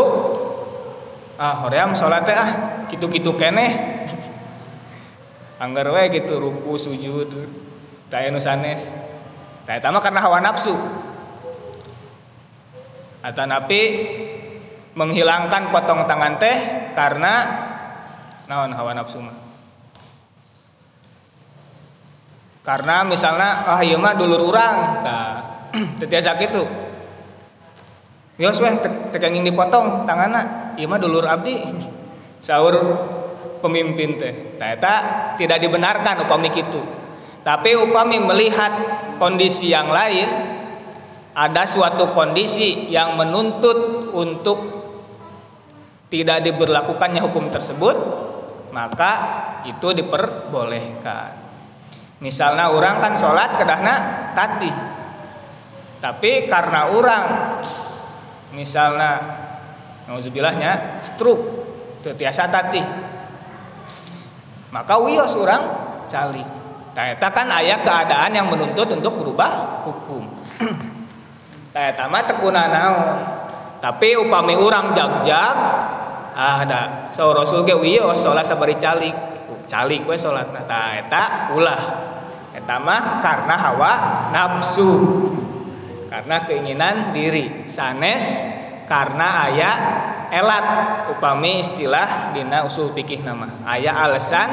[1.41, 2.49] Ah, hoream salat ah
[2.91, 4.05] gitu-gitu keneh.
[5.57, 7.29] Anggar we gitu ruku sujud.
[8.11, 8.91] Tak sanes.
[9.65, 10.75] Tak karena hawa nafsu
[13.21, 13.81] atau napi
[14.97, 16.57] menghilangkan potong tangan teh
[16.97, 17.33] karena
[18.49, 19.37] naon hawa nafsu mah
[22.61, 24.77] karena misalnya ah iya mah dulur urang.
[25.05, 25.33] Tah
[25.71, 26.67] tetiasa gitu
[28.41, 28.73] Yos weh
[29.13, 30.73] tekenging dipotong tanganna.
[30.73, 31.61] Iya mah dulur abdi.
[32.45, 32.73] Sahur
[33.61, 34.57] pemimpin teh.
[34.57, 34.95] Eta
[35.37, 36.81] tidak dibenarkan upami kitu.
[37.45, 38.73] Tapi upami melihat
[39.21, 40.25] kondisi yang lain
[41.37, 44.81] ada suatu kondisi yang menuntut untuk
[46.09, 47.95] tidak diberlakukannya hukum tersebut,
[48.73, 49.11] maka
[49.69, 51.40] itu diperbolehkan.
[52.21, 54.69] Misalnya orang kan sholat kedahna tati,
[55.97, 57.23] tapi karena orang
[58.53, 59.11] misalnya
[60.05, 61.65] nauzubillahnya stroke
[62.05, 62.81] tiasa tati,
[64.69, 65.61] maka wios orang
[66.05, 66.45] calik.
[66.91, 70.27] Nah, kan ayat keadaan yang menuntut untuk berubah hukum.
[71.73, 73.17] Tah tama tekuna naon.
[73.79, 75.57] Tapi upami urang jag-jag
[76.31, 79.15] ah ada saur Rasul ge wiyo salat sabari calik.
[79.71, 80.67] Calik we salatna.
[80.67, 81.23] Tah eta
[81.55, 82.10] ulah.
[82.51, 83.93] Eta mah karena hawa
[84.35, 84.91] nafsu.
[86.11, 87.65] Karena keinginan diri.
[87.71, 88.51] Sanes
[88.91, 89.79] karena ayat
[90.35, 90.65] elat
[91.15, 94.49] upami istilah dina usul fikih nama ayat alasan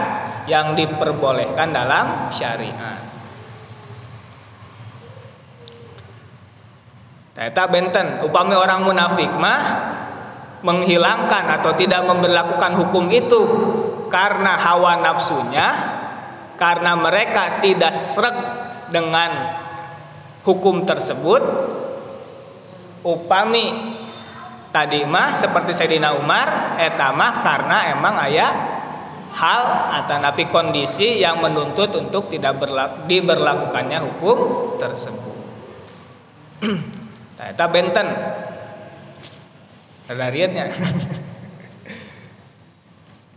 [0.46, 3.02] yang diperbolehkan dalam syariat
[7.38, 9.62] Eta benten upami orang munafik mah
[10.66, 13.42] menghilangkan atau tidak memperlakukan hukum itu
[14.10, 15.97] karena hawa nafsunya
[16.58, 18.34] karena mereka tidak srek
[18.90, 19.54] dengan
[20.42, 21.40] hukum tersebut
[23.06, 23.94] upami
[24.74, 28.52] tadi mah seperti Sayyidina Umar etamah karena emang ayah
[29.38, 29.62] hal
[30.02, 34.38] atau napi kondisi yang menuntut untuk tidak berlaku, diberlakukannya hukum
[34.82, 35.36] tersebut.
[37.38, 38.08] Eta benten.
[40.08, 40.72] Rariatnya.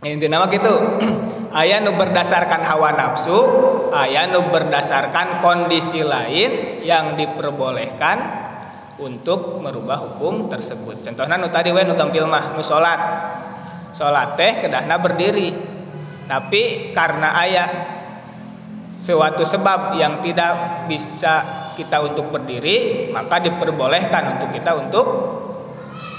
[0.10, 0.72] Inti nama gitu.
[1.52, 3.36] Ayah nu berdasarkan hawa nafsu,
[3.92, 8.16] ayah nu berdasarkan kondisi lain yang diperbolehkan
[8.96, 11.04] untuk merubah hukum tersebut.
[11.04, 13.00] Contohnya nu tadi we nu tampil mah nu salat.
[13.92, 15.52] Salat teh kedahna berdiri.
[16.24, 17.68] Tapi karena ayah
[18.96, 25.06] suatu sebab yang tidak bisa kita untuk berdiri maka diperbolehkan untuk kita untuk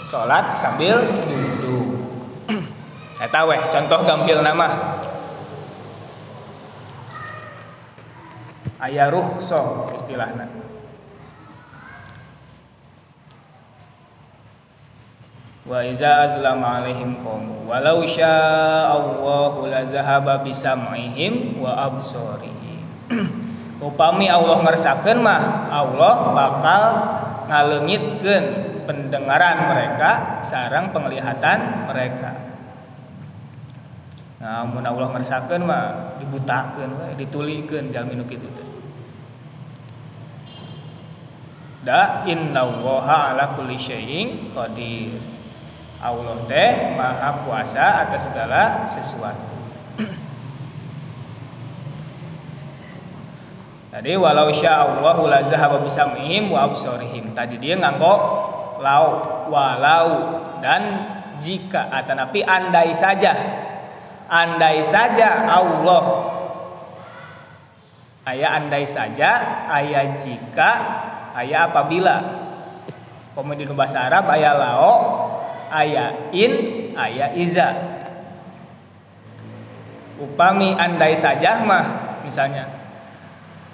[0.09, 1.87] sholat sambil duduk
[3.17, 4.67] saya tahu eh contoh gampil nama
[8.89, 10.51] ayah ruhso istilahnya.
[15.63, 22.83] Wa iza azlama alaihim qawmu walau sya'allahu la zahaba bisam'ihim wa absarihim.
[23.87, 26.83] Upami Allah ngersakeun mah Allah bakal
[27.47, 28.43] ngalengitkeun
[28.83, 32.31] pendengaran mereka sarang penglihatan mereka.
[34.43, 38.72] Nah mun Allah ngersakeun mah dibutakeun we ditulikeun jalmi nu kitu teh
[41.83, 45.19] da innallaha ala kulli syai'in qadir.
[46.03, 49.55] Allah teh maha kuasa atas segala sesuatu.
[53.93, 57.31] Tadi walau sya'allahu la zahaba bisam'ihim wa absarihim.
[57.31, 58.15] Tadi dia nganggo
[58.83, 59.07] lau
[59.47, 60.39] walau.
[60.59, 61.07] Dan
[61.39, 63.31] jika atau tapi andai saja.
[64.27, 66.31] Andai saja Allah.
[68.23, 70.71] Ayah andai saja ayah jika
[71.41, 72.15] ayah apabila
[73.33, 74.93] komedi bahasa Arab ayah lao
[75.73, 76.53] ayah in
[76.93, 77.69] ayah iza
[80.21, 81.85] upami andai saja mah
[82.21, 82.83] misalnya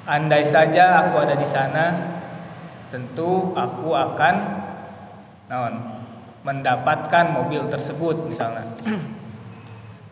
[0.10, 2.18] Andai saja aku ada di sana,
[2.90, 4.36] tentu aku akan
[5.46, 6.02] naon,
[6.42, 8.66] mendapatkan mobil tersebut misalnya.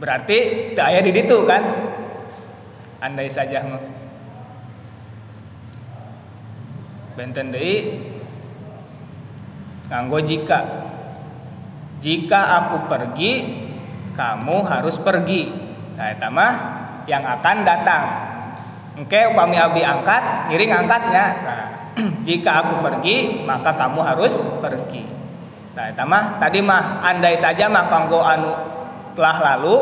[0.02, 0.38] Berarti
[0.78, 1.66] ayah di situ kan?
[3.02, 3.82] Andai saja mah.
[7.18, 7.98] Benten deui
[9.90, 10.86] nganggo jika.
[11.98, 13.34] Jika aku pergi,
[14.14, 15.50] kamu harus pergi.
[15.98, 16.54] Nah, itu mah
[17.10, 18.06] yang akan datang
[18.98, 21.26] Oke, upami abdi angkat, ngiring angkatnya.
[21.46, 21.66] Nah,
[22.28, 25.06] jika aku pergi, maka kamu harus pergi.
[25.78, 28.50] Nah, itu mah tadi mah andai saja mah kanggo anu
[29.14, 29.76] telah lalu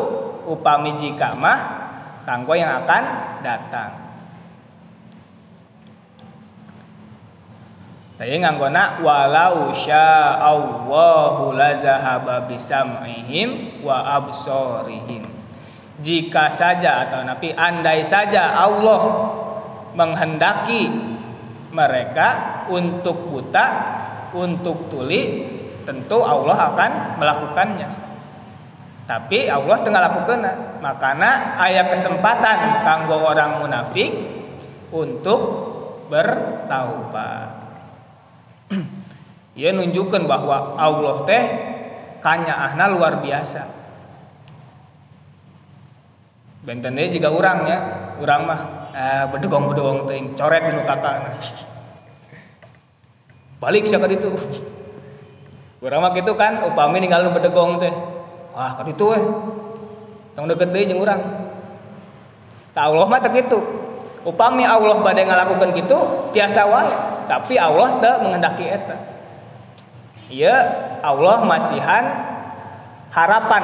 [0.51, 1.59] upami jika mah
[2.27, 3.03] kanggo yang akan
[3.39, 4.04] datang.
[8.15, 15.35] Tadi nganggona walau sya'allahu la zahaba bisam'ihim wa absorihim
[15.99, 19.03] jika saja atau nabi andai saja Allah
[19.95, 20.91] menghendaki
[21.71, 23.67] mereka untuk buta
[24.35, 25.47] untuk tuli
[25.87, 27.89] tentu Allah akan melakukannya.
[29.05, 30.39] Tapi Allah tengah lakukan.
[30.81, 34.11] Makanya ayat kesempatan kanggo orang munafik
[34.89, 35.39] untuk
[36.09, 37.54] bertaubat
[39.59, 41.43] ia nunjukkan bahwa Allah teh
[42.25, 43.69] kanya ahna luar biasa.
[46.65, 47.77] Benten dia juga orang ya.
[48.17, 48.59] Orang mah
[48.95, 51.15] eh, bedegong bedegong ting coret dulu kakak
[53.61, 54.33] balik siapa itu?
[55.85, 57.93] Orang mah gitu kan upami ninggal bedegong teh.
[58.57, 59.23] Wah kan itu eh.
[60.33, 61.21] Tong deket deh jeung urang.
[62.73, 63.61] Tak Allah mah tak gitu.
[64.25, 68.97] Upami Allah badai ngalakukan gitu biasa wae tapi Allah tak menghendaki eta
[70.29, 70.55] iya
[71.05, 72.03] Allah masihan
[73.15, 73.63] harapan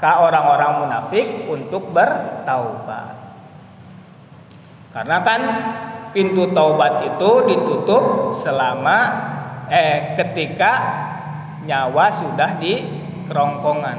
[0.00, 3.16] ke orang-orang munafik untuk bertaubat.
[4.90, 5.40] Karena kan
[6.10, 8.98] pintu taubat itu ditutup selama
[9.70, 10.72] eh ketika
[11.62, 12.74] nyawa sudah di
[13.28, 13.98] kerongkongan.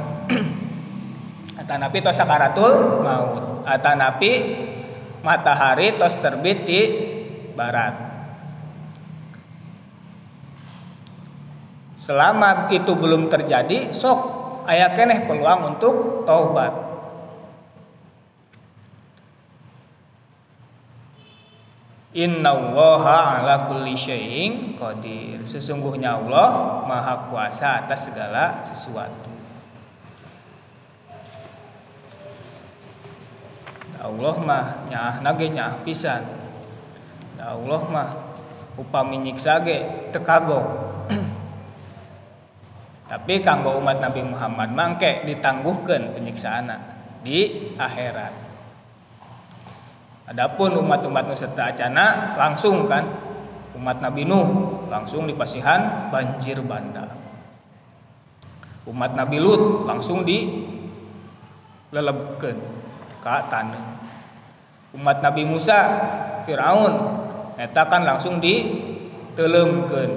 [1.62, 3.64] Atanapi tos sakaratul maut.
[3.64, 4.32] Atanapi
[5.22, 6.82] matahari tos terbit di
[7.54, 8.11] barat.
[12.12, 14.20] Selama itu belum terjadi, sok
[14.68, 16.92] ayah keneh peluang untuk taubat
[22.12, 25.48] Innallaha ala kulli syai'in qadir.
[25.48, 29.32] Sesungguhnya Allah Maha Kuasa atas segala sesuatu.
[34.04, 36.28] Allah mah nyah nage nyah pisan.
[37.40, 38.10] Allah mah
[38.76, 40.60] upami nyiksa ge tekago.
[43.12, 46.80] Tapi kanggo umat Nabi Muhammad mangke ditangguhkeun penyiksaana
[47.20, 48.32] di akhirat.
[50.32, 53.04] Adapun umat-umat Nuserta Acana langsung kan
[53.76, 54.48] umat Nabi Nuh
[54.88, 57.12] langsung di pasihan banjir bandang.
[58.88, 60.48] Umat Nabi Lut langsung di
[61.92, 62.58] lelebkeun
[63.20, 64.00] ka tanah.
[64.96, 65.80] Umat Nabi Musa
[66.48, 66.96] Firaun
[67.60, 68.72] eta kan langsung di
[69.36, 70.12] telemkeun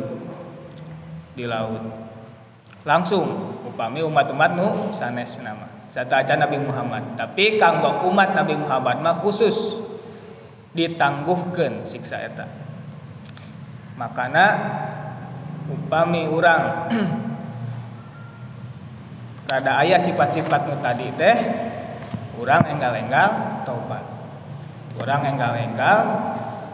[1.34, 2.03] di laut.
[2.84, 5.88] Langsung upami umat-umat nu sanes nama.
[5.88, 7.16] Sata Nabi Muhammad.
[7.16, 9.84] Tapi kanggo umat Nabi Muhammad mah khusus
[10.74, 12.46] ditangguhkan siksa eta
[13.94, 14.46] makana
[15.70, 16.90] upami orang
[19.50, 21.36] rada ayah sifat-sifat nu tadi teh
[22.42, 24.02] orang enggal-enggal taubat
[24.98, 25.98] orang enggal-enggal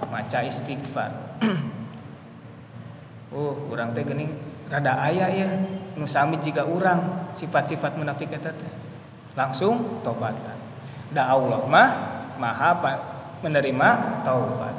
[0.09, 1.37] maca istighfar
[3.37, 4.33] oh orang teh gening
[4.73, 5.49] rada ayah ya
[5.99, 8.55] nu sami jika orang sifat-sifat munafik teh
[9.35, 10.59] langsung taubatan
[11.11, 11.91] da Allah mah
[12.41, 12.71] maha
[13.45, 13.89] menerima
[14.25, 14.77] taubat.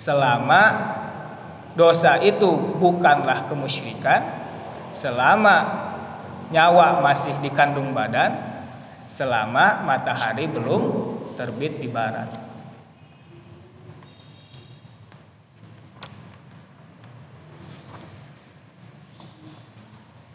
[0.00, 0.62] Selama
[1.76, 2.48] dosa itu
[2.80, 4.24] bukanlah kemusyrikan,
[4.96, 5.56] selama
[6.48, 8.32] nyawa masih dikandung badan,
[9.04, 10.82] selama matahari belum
[11.36, 12.49] terbit di barat.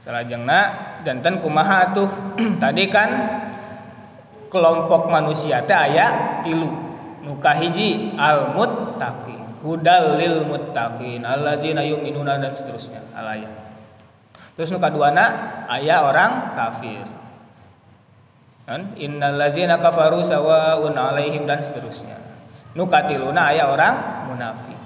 [0.06, 0.60] Salajengna
[1.02, 2.06] jantan kumaha tuh
[2.64, 3.10] tadi kan
[4.54, 6.70] kelompok manusia teh aya tilu.
[7.26, 13.02] Nukahiji al muttaqin hudal lil muttaqin allazina yu'minuna dan seterusnya.
[13.18, 13.50] Alaya.
[14.54, 15.26] Terus nu kaduana
[15.66, 17.02] aya orang kafir.
[18.70, 18.94] Kan?
[18.98, 22.22] Innal ladzina kafaru sawaun alaihim dan seterusnya.
[22.78, 24.78] Nu katiluna aya orang munafik.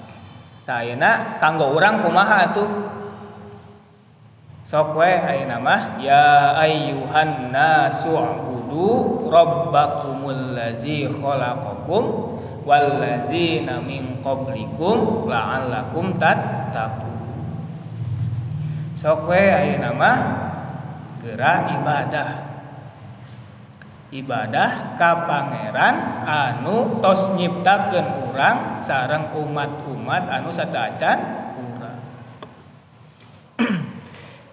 [0.63, 2.70] Tah ayeuna kanggo urang kumaha tuh
[4.70, 12.38] sok we ayeuna mah ya ayyuhan nasu ubudu rabbakumul ladzi khalaqakum
[12.70, 17.17] wallazina min qablikum la'allakum tattaqun.
[18.93, 20.17] Sok we ayeuna mah
[21.26, 22.30] geura ibadah.
[24.13, 31.17] Ibadah ka pangeran anu tos nyiptakeun urang sareng umat-umat anu sadacan
[31.57, 32.01] urang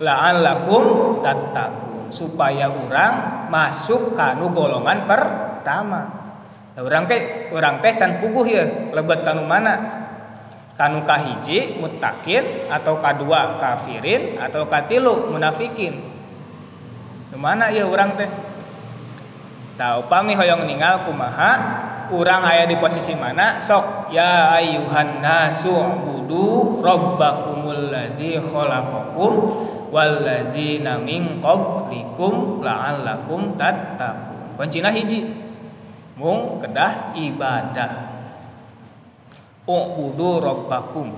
[0.00, 2.08] la'allakum tattaqun.
[2.12, 6.06] Supaya urang masuk kanu golongan pertama.
[6.78, 8.94] Orang teh orang teh can puguh ya.
[8.94, 10.06] Lebat kanu mana?
[10.76, 16.04] Kanu kahiji mutakin atau kadua kafirin atau katilu munafikin.
[17.34, 18.30] Mana ya orang teh?
[19.76, 21.52] Tahu pami hoyong ninggal kumaha
[22.08, 23.60] kurang ayah di posisi mana?
[23.60, 25.74] Sok ya ayuhan nasu
[26.06, 28.40] budu robbakumul lazi
[29.96, 34.60] wallazina min qablikum la'allakum tattaqun.
[34.60, 35.24] Kuncina hiji.
[36.20, 37.92] Mung kedah ibadah.
[39.64, 41.16] Ubudu robbakum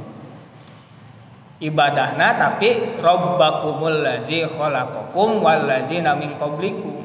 [1.58, 6.96] ibadahna tapi robbakumul lazi khalaqakum wal ladzina min qablikum.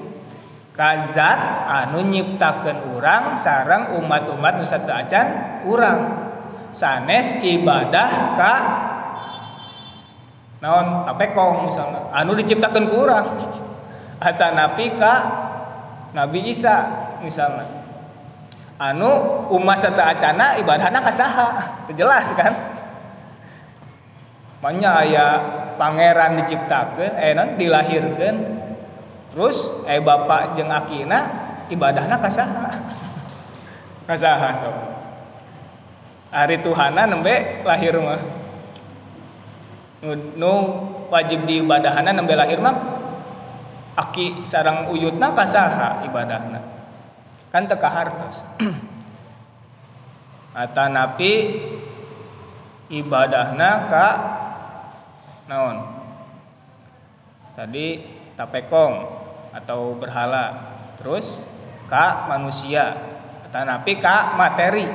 [0.73, 5.27] Kazat anu nyiptakeun urang sarang umat-umat nu acan
[6.73, 8.53] sanes ibadah ka
[10.63, 11.03] naon?
[11.03, 12.07] Tapekong misalnya.
[12.15, 13.27] Anu diciptakeun ku urang
[14.23, 15.13] atanapi ka
[16.15, 16.87] Nabi Isa
[17.19, 17.83] misalnya.
[18.79, 19.11] Anu
[19.51, 21.47] umat serta acana ibadahna kasaha
[21.91, 22.55] jelas kan?
[24.63, 25.27] Banyak aya
[25.75, 28.35] pangeran diciptakan eh non dilahirkan
[29.33, 31.19] terus eh bapak jeng akina
[31.67, 32.69] ibadahna kasaha
[34.09, 34.69] kasaha so
[36.29, 38.42] hari Tuhana nembe lahir mah
[40.11, 40.53] nu
[41.07, 42.75] wajib diibadahana nembe lahir mah
[43.95, 46.59] aki sarang uyutna kasaha ibadahna.
[47.53, 48.41] Kan teka hartos.
[50.97, 51.31] Napi
[52.89, 54.07] ibadahna ka
[55.49, 55.77] naon?
[57.53, 57.87] Tadi
[58.33, 58.93] tapekong
[59.53, 60.73] atau berhala.
[60.97, 61.45] Terus
[61.85, 62.97] ka manusia.
[63.53, 64.89] Napi ka materi.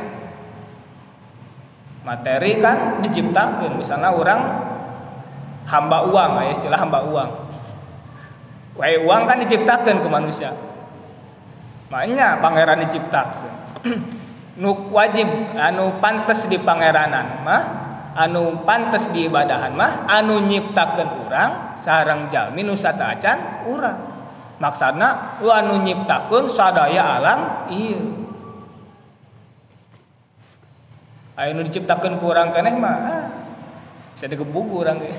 [2.02, 4.67] Materi kan diciptakan misalnya orang
[5.68, 7.30] hamba uang ya istilah hamba uang.
[8.80, 10.56] Wae uang kan diciptakan ke manusia.
[11.92, 13.52] Makanya pangeran diciptakan.
[14.58, 17.62] nu wajib anu pantes di pangeranan mah
[18.18, 23.98] anu pantes di ibadahan mah anu nyiptakeun urang sareng jalmi nu sataacan urang.
[24.58, 28.02] Maksudna lu anu nyiptakeun sadaya alam iya
[31.38, 33.37] aya nu diciptakeun ku urang keneh mah
[34.18, 35.14] bisa digebuk urang ge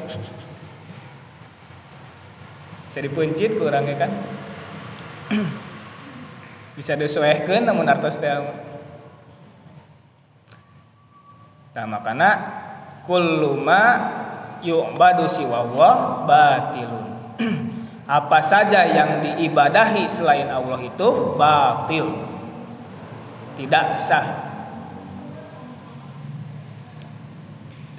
[2.91, 4.12] bisa dipencit ku urang kan
[6.76, 8.28] bisa disesuaikan namun artos teh
[11.70, 12.32] Nah, makanya
[13.08, 13.84] kullu ma
[14.60, 17.08] yu'badu siwallah batilun.
[18.20, 22.10] Apa saja yang diibadahi selain Allah itu batil.
[23.56, 24.49] Tidak sah.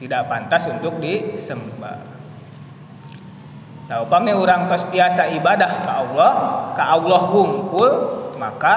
[0.01, 2.09] Tidak pantas untuk disembah.
[3.91, 6.33] Tahu pami orang tos tiasa ibadah ke Allah,
[6.73, 7.91] ke Allah wungkul,
[8.41, 8.75] maka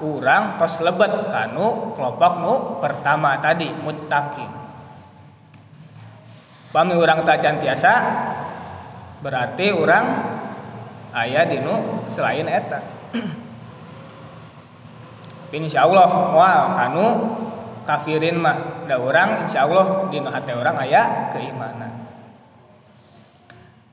[0.00, 4.50] urang tos lebet kanu kelompok nu pertama tadi muttaqin
[6.74, 7.92] pami urang tacan tiasa
[9.22, 10.06] berarti urang
[11.14, 12.82] ayah dinu selain eta
[15.54, 17.06] insya Allah mual kanu
[17.84, 22.04] kafirin mah da urang insya Allah dinu hati orang ayah keimanan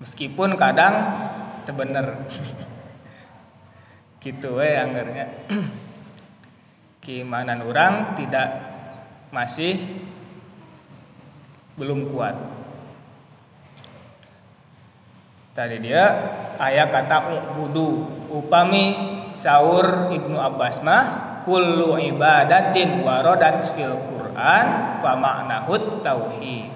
[0.02, 1.14] meskipun kadang
[1.64, 2.26] tebener
[4.22, 5.46] gitu we anggernya.
[7.02, 8.50] Keimanan orang tidak
[9.34, 9.74] masih
[11.74, 12.38] belum kuat.
[15.58, 16.06] Tadi dia
[16.62, 17.18] ayat kata
[17.58, 18.94] budu upami
[19.34, 24.66] saur Ibnu Abbas mah kullu ibadatin warodat fil Quran
[25.00, 26.72] fa ma'nahut tauhid.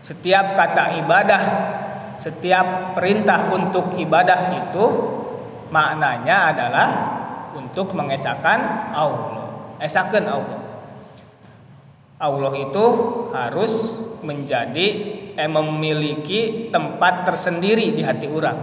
[0.00, 1.42] Setiap kata ibadah,
[2.20, 4.86] setiap perintah untuk ibadah itu
[5.70, 6.88] maknanya adalah
[7.54, 9.50] untuk mengesahkan Allah.
[9.80, 10.60] Esahkan Allah.
[12.20, 12.86] Allah itu
[13.32, 14.86] harus menjadi
[15.40, 18.58] eh, memiliki tempat tersendiri di hati orang.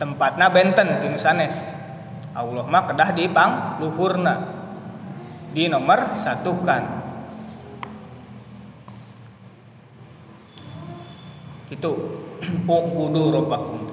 [0.00, 1.74] Tempatnya benten tinusanes.
[2.38, 4.34] Allah mah kedah di pang luhurna.
[5.50, 6.84] Di nomor satu kan.
[11.68, 11.90] Itu
[13.34, 13.88] robbakum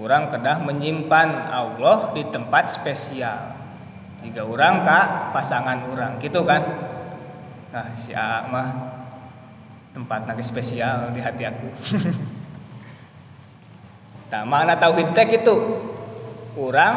[0.00, 3.58] orang kedah menyimpan Allah di tempat spesial.
[4.20, 6.62] Jika orang kak pasangan orang gitu kan?
[7.70, 8.68] Nah si A mah
[9.92, 11.68] tempat lagi spesial di hati aku.
[14.30, 15.89] Nah mana tauhid teh itu
[16.58, 16.94] orang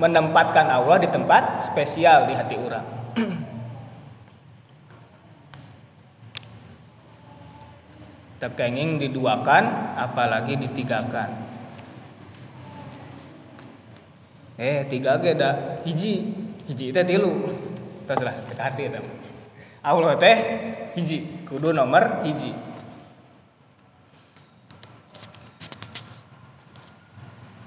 [0.00, 2.84] menempatkan Allah di tempat spesial di hati orang.
[8.42, 9.64] Terkenging diduakan
[9.96, 11.30] apalagi ditigakan
[14.56, 16.32] eh tiga ge da hiji.
[16.66, 17.46] Hiji teh tilu.
[18.10, 18.98] Terus lah hati eta
[19.84, 20.36] Allah teh
[20.98, 21.46] hiji.
[21.46, 22.65] Kudu nomor hiji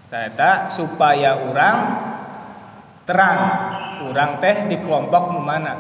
[0.09, 1.77] Tata supaya orang
[3.05, 3.41] terang.
[4.09, 5.77] Orang teh di kelompok mana?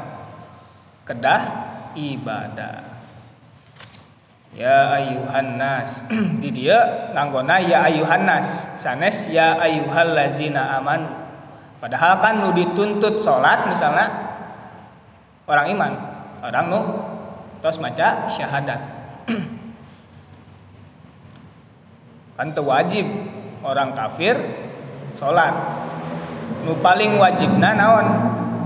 [1.01, 1.41] Kedah
[1.97, 2.89] ibadah.
[4.53, 6.05] Ya ayuhan nas.
[6.41, 8.65] Di dia nganggona ya ayuhan nas.
[8.81, 11.05] Sanes ya ayuhal lazina aman
[11.79, 14.09] padahal kan nu dituntut sholat misalnya
[15.45, 15.91] orang iman.
[16.45, 16.79] Orang nu
[17.61, 18.81] terus maca syahadat.
[22.39, 23.03] Kan wajib
[23.63, 24.35] orang kafir
[25.15, 25.51] sholat
[26.63, 28.07] nu paling wajibna naon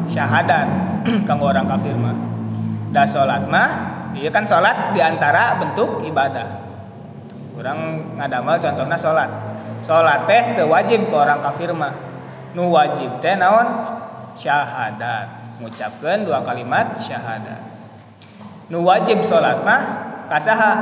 [0.09, 0.67] syahadat
[1.27, 2.15] kanggo orang kafir mah
[2.93, 6.61] dah sholat mah Iya kan sholat di antara bentuk ibadah.
[7.57, 9.29] Orang ngadamal contohnya sholat.
[9.81, 11.93] Sholat teh teu wajib ke orang kafir mah.
[12.53, 13.65] Nu wajib teh naon?
[14.37, 15.57] Syahadat.
[15.57, 17.61] Mengucapkan dua kalimat syahadat.
[18.69, 19.81] Nu wajib sholat mah
[20.29, 20.73] kasaha?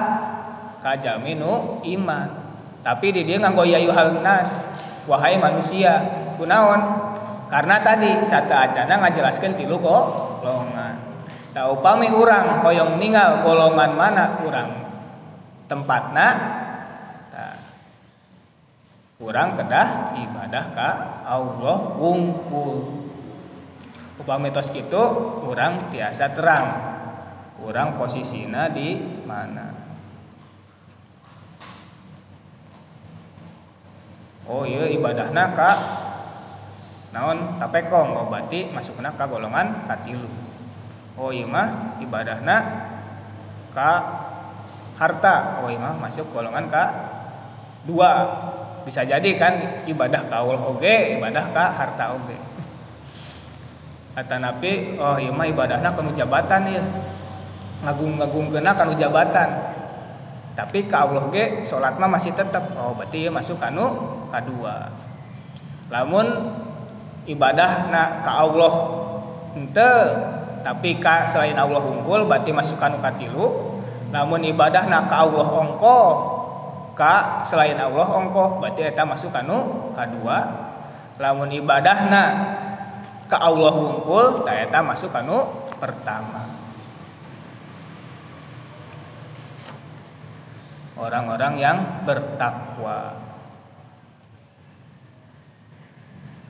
[0.84, 2.41] Kajami nu iman.
[2.82, 4.66] Tapi di dia nganggo ya yuhal nas.
[5.06, 6.02] Wahai manusia.
[6.38, 6.82] Kunaon?
[7.50, 10.06] Karena tadi satu acana ngajelaskan tilu kok
[10.42, 11.12] longan
[11.52, 14.70] tak upami orang hoyong meninggal golongan mana orang
[15.68, 16.28] tempatna
[19.22, 20.90] orang kedah ibadah ka
[21.28, 23.04] Allah wungkul
[24.18, 25.04] upami tos gitu
[25.44, 26.68] orang tiasa terang
[27.62, 28.96] orang posisinya di
[29.28, 29.71] mana
[34.52, 35.72] oh iya ibadahna ka
[37.16, 37.56] naon?
[37.64, 40.28] Tapekong ngobati masukna ka golongan katilu
[41.16, 42.58] oh iya mah ibadahna
[43.72, 43.92] ka
[45.00, 45.64] harta.
[45.64, 46.84] Oh iya mah masuk golongan ka
[47.88, 48.12] dua.
[48.82, 52.38] Bisa jadi kan ibadah ka Allah oge ibadah ka harta oge.
[54.20, 56.84] Kata nabi oh iya mah ibadahna kanu jabatan ya
[57.82, 59.71] ngagung-ngagung kena kanu jabatan
[60.62, 63.98] tapi ke Allah ge sholat mah masih tetap oh berarti ya masuk kanu
[64.30, 64.94] kedua
[65.90, 66.54] lamun
[67.26, 68.74] ibadah na ke Allah
[69.58, 69.94] ente
[70.62, 73.74] tapi ka selain Allah unggul berarti masuk kanu katilu
[74.14, 76.00] namun ibadah na ke Allah ongko
[76.94, 80.38] ka selain Allah ongko berarti eta masuk kanu kedua
[81.18, 82.24] lamun ibadah na
[83.26, 85.42] ke Allah unggul tak eta masuk kanu
[85.82, 86.51] pertama
[91.02, 93.18] orang-orang yang bertakwa.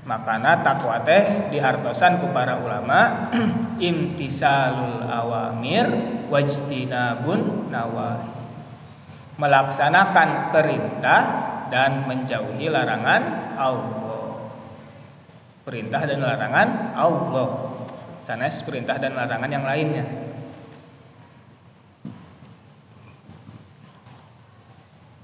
[0.02, 3.32] Makana takwa teh dihartosan ku para ulama
[3.80, 5.88] imtisalul awamir
[6.28, 8.30] wajtinabun nawahi.
[9.40, 11.22] Melaksanakan perintah
[11.72, 14.52] dan menjauhi larangan Allah.
[15.64, 17.50] Perintah dan larangan Allah.
[18.28, 20.06] Sanes perintah dan larangan yang lainnya.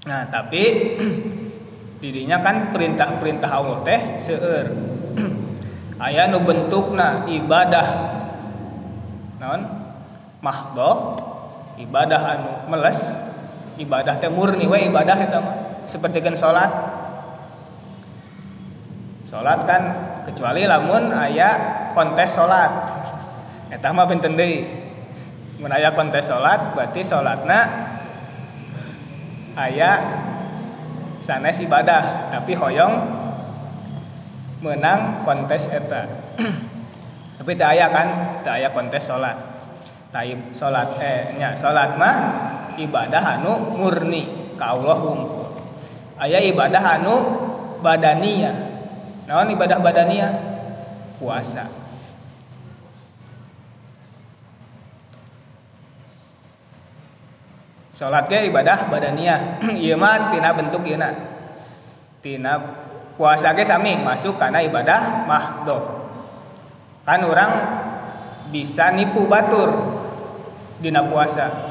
[0.08, 0.96] Nah, tapi
[2.02, 4.66] dirinya kan perintah-perintah Allah teh seueur.
[6.08, 7.86] Aya nu bentukna ibadah
[9.36, 9.62] naon?
[10.38, 11.18] Mahdoh,
[11.82, 13.18] ibadah anu meles,
[13.76, 15.56] ibadah teh murni we ibadah eta mah.
[15.90, 16.70] Sapertikeun salat.
[19.28, 19.82] Salat kan
[20.30, 21.50] kecuali lamun aya
[21.92, 22.70] kontes salat.
[23.74, 24.64] Eta mah pinten deui.
[25.58, 27.58] Mun aya kontes salat berarti salatna
[29.58, 29.96] ayah
[31.18, 32.94] sanes ibadah tapi hoyong
[34.62, 36.06] menang kontes eta.
[37.38, 38.08] Tapi tak ayah kan
[38.42, 39.38] tak ayah kontes sholat.
[40.10, 42.16] Taib sholat eh nya sholat mah
[42.74, 45.54] ibadah anu murni ka Allah wungkul.
[46.18, 47.14] Ayah ibadah anu
[47.78, 48.56] badaniyah
[49.30, 50.32] naon ibadah badaniyah
[51.22, 51.77] puasa
[57.98, 60.94] salat ge ibadah badania ieu mah tina bentuk ieu
[62.22, 62.52] tina
[63.18, 66.06] puasa ge sami masuk karena ibadah mahdoh.
[67.02, 67.50] Kan orang
[68.54, 69.74] bisa nipu batur
[70.78, 71.66] dina puasa.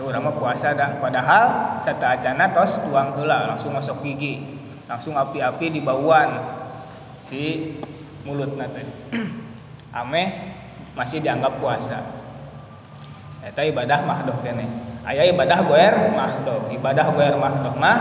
[0.00, 0.96] Orang mah puasa dah.
[1.00, 4.60] Padahal sata acana tos tuang heula langsung masuk gigi.
[4.88, 6.40] Langsung api-api di bauan
[7.24, 7.76] si
[8.24, 8.84] mulut nate
[10.00, 10.28] ameh
[10.92, 12.00] masih dianggap puasa.
[13.44, 17.98] Eta ibadah mahdoh kene ayah ibadah goer mahdoh ibadah goer mahdoh mah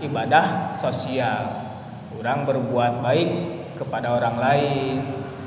[0.00, 1.68] ibadah sosial.
[2.20, 3.30] Orang berbuat baik
[3.80, 4.96] kepada orang lain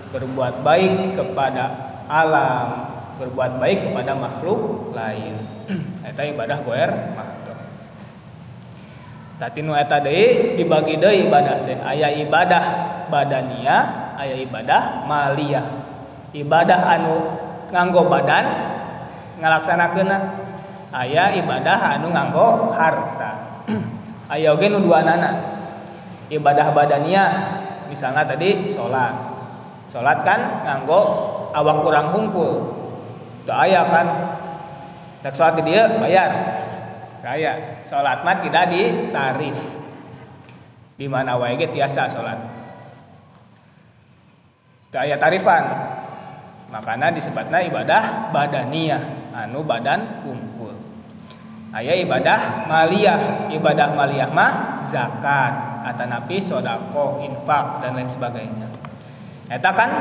[0.09, 1.63] berbuat baik kepada
[2.09, 2.67] alam
[3.21, 5.37] berbuat baik kepada makhluk lain.
[6.09, 7.33] Eta ibadah goer mahdoh
[9.43, 11.75] tadi nu eta dibagi deui ibadah teh.
[11.83, 12.63] Aya ibadah
[13.11, 15.67] badaniah aya ibadah maliyah.
[16.31, 17.15] Ibadah anu
[17.75, 18.45] nganggo badan
[19.43, 20.11] ngalaksanakeun
[20.93, 23.65] ayah ibadah anu nganggo harta.
[24.33, 25.31] Aya oge nu duanana.
[26.29, 27.31] Ibadah badaniah
[27.89, 29.13] misalnya tadi sholat.
[29.89, 31.01] Sholat kan nganggo
[31.53, 32.53] awak kurang hungkul.
[33.43, 34.07] Itu ayah kan?
[35.25, 36.31] Tak sholat dia bayar.
[37.21, 39.57] Kaya sholat mah tidak ditarif.
[40.93, 42.39] Di mana wae tiasa sholat.
[44.89, 45.63] Itu ayah tarifan.
[46.73, 50.52] Makanya disebutnya ibadah badaniah anu badan hungkul
[51.73, 53.49] ayah ibadah maliyah.
[53.49, 55.53] Ibadah maliyah mah zakat
[55.83, 58.67] atau napi sodako infak dan lain sebagainya.
[59.51, 59.91] Eta kan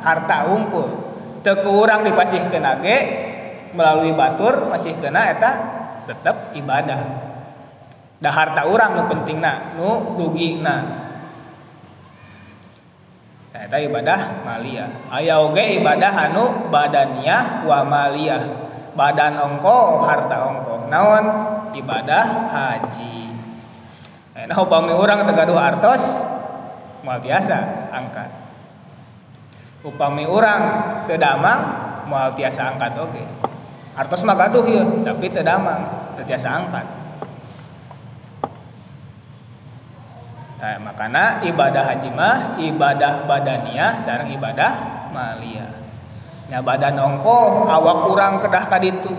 [0.00, 0.88] harta unggul
[1.44, 2.98] tekurang dipasih kena ge
[3.76, 5.50] melalui batur masih kena eta
[6.08, 7.00] tetap ibadah.
[8.16, 11.04] Dah harta orang nu penting na nu dugi na
[13.52, 15.12] eta ibadah maliyah.
[15.12, 18.42] Aya oge ibadah anu badaniyah wa maliyah.
[18.96, 21.24] Badan ongko harta ongko naon?
[21.76, 23.28] Ibadah haji.
[24.46, 26.04] Nah upami orang tegaduh artos
[27.04, 28.30] mal biasa angkat.
[29.84, 30.60] Upami orang
[31.08, 31.60] tedamang
[32.08, 33.12] mal tiasa angkat oke.
[33.12, 33.26] Okay.
[33.96, 36.86] artos mah gaduh ya tapi tedamang tiasa angkat.
[40.56, 44.72] Nah makanya ibadah haji mah ibadah badaniah sekarang ibadah
[45.12, 45.76] maliyah
[46.46, 49.10] nya badan ongkoh awak kurang kedah kaditu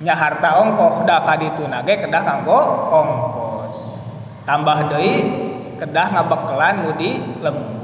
[0.00, 2.60] nya harta ongkoh dah kaditu nage kedah kanggo
[2.92, 3.76] ongkos.
[4.44, 5.14] Tambah deui
[5.76, 7.76] kedah ngabekelan nu di lembu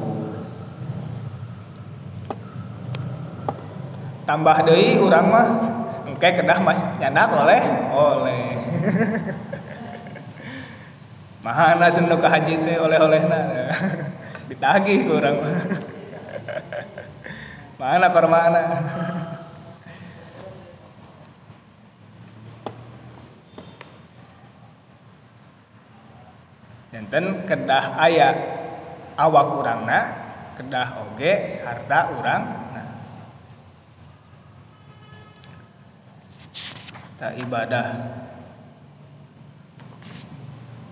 [4.32, 5.46] tambah deui urang mah
[6.06, 7.60] engke kedah mas nyandak oleh
[7.92, 8.56] oleh.
[11.44, 13.66] Mahana sendok haji teh oleh-olehna.
[14.48, 15.58] Ditagih ku urang mah.
[17.82, 18.30] Mana kor
[27.12, 28.36] Enten kedah ayat
[29.20, 30.00] awak urangna
[30.56, 32.42] kedah oge harta urang
[32.72, 32.88] nah.
[37.20, 37.88] tak ibadah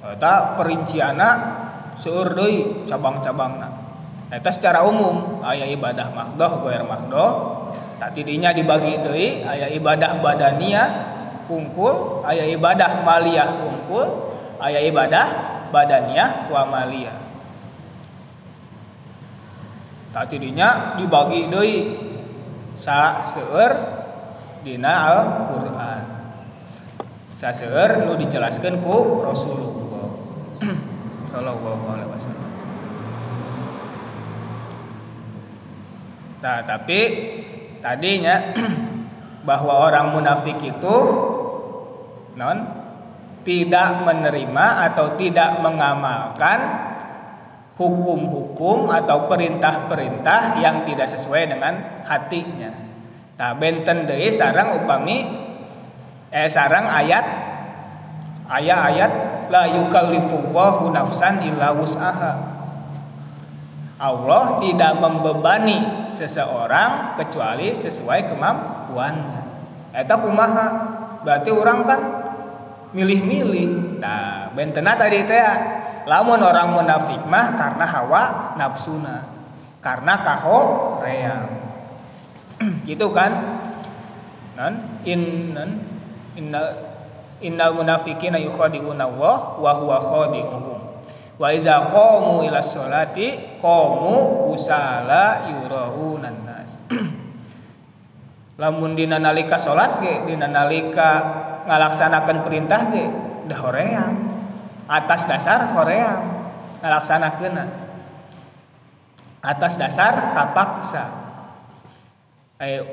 [0.01, 1.29] Eta perinciana
[1.97, 3.69] seueur deui cabang-cabangna.
[4.29, 7.33] Eta secara umum aya ibadah mahdoh goer mahdoh,
[7.97, 10.89] tak tidinya dibagi deui aya ibadah badaniah
[11.49, 17.19] kungkul, aya ibadah maliyah kungkul, aya ibadah badaniah wa maliyah.
[20.11, 21.75] Tak tidinya dibagi deui
[22.75, 23.73] sa seueur
[24.67, 26.03] dina Al-Qur'an.
[27.39, 30.07] Sa seueur nu dijelaskeun ku Rasulullah
[31.31, 32.51] Sallallahu alaihi wasallam.
[36.41, 37.01] Nah, tapi
[37.79, 38.51] tadinya
[39.49, 40.97] bahwa orang munafik itu
[42.35, 42.80] non
[43.43, 46.59] tidak menerima atau tidak mengamalkan
[47.81, 52.69] hukum-hukum atau perintah-perintah yang tidak sesuai dengan hatinya.
[53.41, 55.25] Nah, benten deui sarang upami
[56.29, 57.25] eh sarang ayat
[58.53, 59.13] ayat-ayat
[59.49, 62.33] la yukallifullahu nafsan illa wus'aha.
[64.01, 69.41] Allah tidak membebani seseorang kecuali sesuai kemampuannya.
[69.93, 70.67] Eta kumaha?
[71.21, 72.01] Berarti orang kan
[72.93, 74.01] milih-milih.
[74.01, 75.43] Nah, bentena tadi teh
[76.07, 78.25] lamun orang munafik mah karena hawa
[78.57, 79.27] nafsuna.
[79.81, 80.61] Karena kaho
[81.01, 81.47] reang.
[82.89, 83.33] gitu kan?
[84.55, 85.71] Nan in nan
[86.37, 86.61] inna
[87.41, 90.79] innal munafiqina yukhadi'una Allah wa huwa khadi'uhum
[91.41, 96.77] wa idza qamu ila sholati qamu kusala yuraunan nas
[98.61, 103.05] lamun dina nalika salat ge dina nalika ngalaksanakeun perintah ge
[103.49, 104.15] dah hoream.
[104.91, 106.23] Atas dasar hoream
[106.81, 107.57] ngalaksanakeun
[109.41, 111.05] atas dasar kapaksa.
[112.61, 112.85] Ayo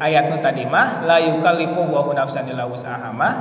[0.00, 3.34] ayat nu tadi mah la yukallifu wa nafsan illa wus'aha mah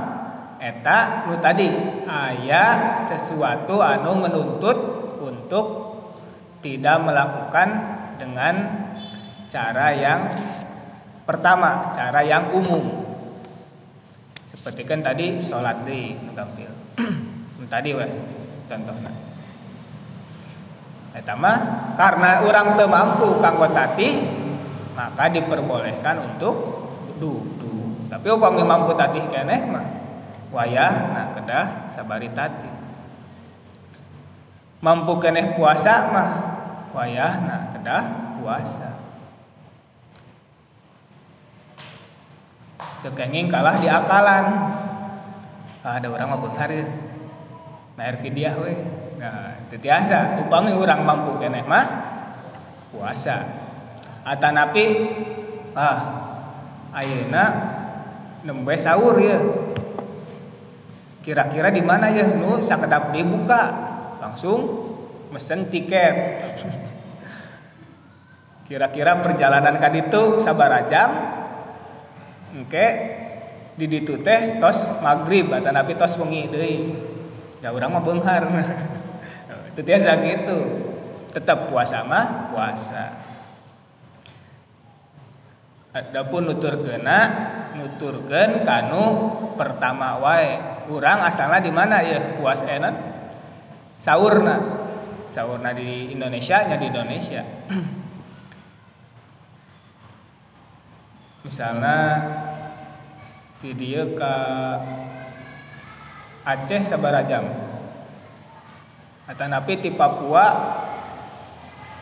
[0.60, 1.72] eta nu tadi
[2.04, 4.78] aya sesuatu anu menuntut
[5.24, 5.66] untuk
[6.60, 7.70] tidak melakukan
[8.20, 8.56] dengan
[9.48, 10.22] cara yang
[11.24, 12.99] pertama, cara yang umum.
[14.70, 16.70] Seperti kan tadi sholat di gampil.
[17.74, 18.06] tadi weh
[18.70, 19.10] contohnya.
[21.18, 21.58] Eta mah
[21.98, 24.30] karena orang teu mampu kanggo tatih
[24.94, 26.86] maka diperbolehkan untuk
[27.18, 29.90] duduk tapi upami mampu tatih keneh mah
[30.54, 32.70] wayah nah kedah sabari tatih
[34.86, 36.30] mampu keneh puasa mah
[36.94, 38.04] wayah nah kedah
[38.38, 38.99] puasa
[43.04, 44.46] tekenging kalah di akalan.
[45.80, 46.84] Ah, ada orang mau ya
[48.00, 48.76] nair fidyah we
[49.20, 51.86] nah itu biasa upami orang mampu keneh mah
[52.92, 53.44] puasa.
[54.24, 54.86] Atanapi
[55.76, 56.00] ah
[56.96, 57.44] ayeuna
[58.44, 59.40] nembe sahur ya
[61.24, 63.62] kira-kira di mana ya nu sakedap dibuka
[64.20, 64.60] langsung
[65.32, 66.16] mesen tiket.
[68.70, 71.39] Kira-kira perjalanan ka ditu sabar jam
[72.54, 72.88] engke
[73.80, 76.78] di ditu teh tos maghrib atanapi tos wengi deui.
[77.60, 78.44] Ya urang mah beunghar
[79.72, 80.58] itu tiasa gitu.
[81.32, 83.06] Tetap puasa mah puasa.
[85.90, 87.20] Adapun nutur kena
[87.76, 89.06] nuturkan kanu
[89.56, 90.60] pertama wae.
[90.90, 92.96] Urang asalnya di mana ya puas enan
[94.02, 94.58] saurna.
[95.30, 97.46] Saurna di Indonesia nya di Indonesia
[101.50, 101.98] misalnya
[103.58, 104.34] di dia ke
[106.46, 107.42] Aceh sabara jam?
[109.26, 110.46] Atau napi di Papua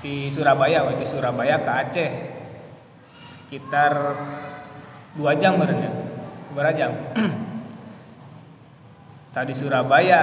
[0.04, 2.12] di Surabaya di Surabaya ke Aceh.
[3.24, 3.96] Sekitar
[5.16, 5.90] dua jam berarti
[6.52, 6.92] berapa jam?
[9.36, 10.22] Tadi Surabaya.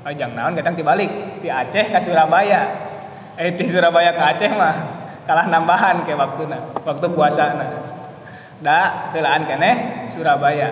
[0.00, 1.42] Ajang naon kadang dibalik?
[1.44, 2.72] Di Aceh ke Surabaya?
[3.36, 4.76] Eh di Surabaya ke Aceh mah
[5.28, 7.99] kalah nambahan ke waktu nah waktu puasa nah
[8.60, 10.68] da helaan keneh Surabaya.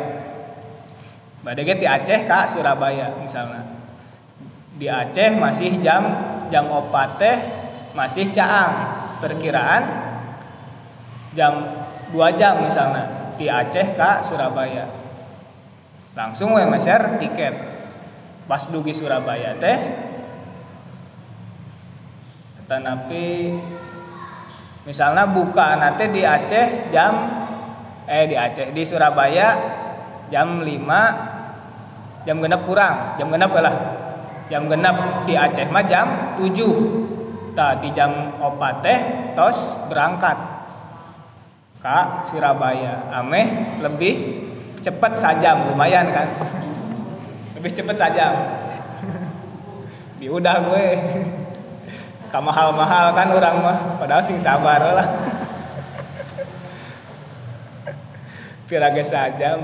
[1.43, 3.64] Badege di Aceh ke Surabaya misalnya
[4.76, 6.05] di Aceh masih jam
[6.53, 7.36] jam opat teh
[7.97, 8.97] masih caang.
[9.18, 9.82] Perkiraan
[11.34, 11.82] jam
[12.14, 14.86] 2 jam misalnya di Aceh ke Surabaya.
[16.14, 17.55] Langsung we meser tiket.
[18.47, 19.78] Pas dugi Surabaya teh
[22.68, 23.57] tanapi
[24.84, 27.38] misalnya buka nanti di Aceh jam
[28.09, 29.48] eh di Aceh di Surabaya
[30.32, 33.20] jam 5 jam genap kurang.
[33.20, 33.76] Jam genap lah.
[34.48, 38.98] Jam genap di Aceh mah jam 7 tadi jam opat teh
[39.36, 40.36] tos berangkat.
[41.78, 43.12] Ke Surabaya.
[43.12, 44.14] Ameh lebih
[44.80, 46.28] cepat saja lumayan kan?
[47.61, 48.26] Lebih cepat saja
[50.18, 50.86] di udah gue
[52.34, 53.78] mahal-mahal kan orang mah.
[54.00, 55.27] Padahal sing sabar lah
[58.68, 59.56] pirage saja.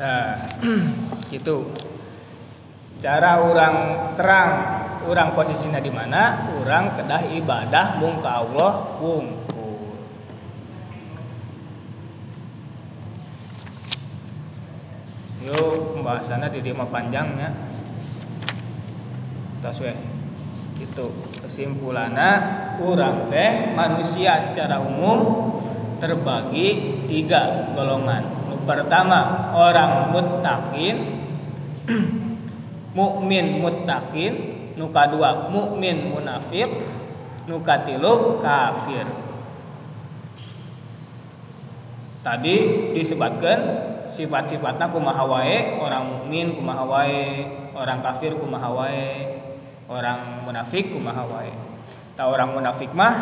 [0.00, 0.32] Nah
[1.28, 1.74] gitu
[3.04, 3.76] cara orang
[4.16, 4.52] terang
[5.04, 6.48] orang posisinya di mana?
[6.62, 9.42] Orang kedah ibadah mung ka Allah wung
[15.40, 17.69] yuk pembahasannya di lima panjangnya
[19.60, 19.96] tas weh
[20.80, 21.12] gitu
[21.44, 22.30] kesimpulannya
[22.80, 25.52] orang teh manusia secara umum
[26.00, 26.68] terbagi
[27.06, 28.40] tiga golongan.
[28.64, 30.96] Pertama orang muttaqin
[32.98, 34.32] mukmin muttaqin
[34.80, 36.88] nuka dua mukmin munafik
[37.44, 39.04] nuka tilu kafir.
[42.20, 42.56] Tadi
[42.96, 43.58] disebutkan
[44.12, 49.39] sifat-sifatnya kumaha wae orang mukmin kumaha wae orang kafir kumaha wae
[49.90, 51.50] orang munafik kumaha wae?
[52.14, 53.14] Ta orang munafik mah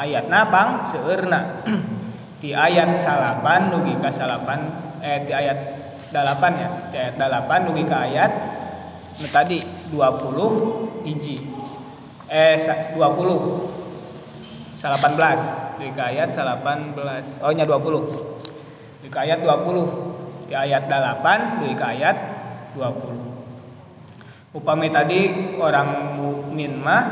[0.00, 1.60] ayatna pang seueurna.
[2.42, 4.60] Di ayat salapan nugi ka salapan
[5.00, 5.56] eh di ayat
[6.12, 6.68] dalapan ya?
[6.92, 8.32] Di ayat dalapan nugi ka ayat
[9.16, 11.40] nu tadi 20 hiji.
[12.28, 13.00] Eh 20
[14.76, 15.40] salapan belas.
[15.80, 17.40] Di ayat salapan belas.
[17.40, 18.44] Oh nya 20
[19.04, 22.16] di ayat 20 di ayat 8 di ayat
[22.76, 23.23] 20
[24.54, 27.04] upami tadi orang mukmin mah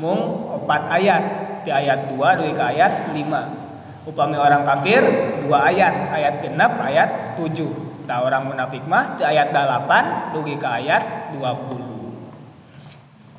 [0.00, 1.22] mung opat ayat.
[1.66, 5.04] Di ayat 2 di ayat 5 upami orang kafir
[5.44, 6.16] dua ayat.
[6.16, 11.88] Ayat genap ayat 7 nah orang munafik mah di ayat 8 dugi ke ayat 20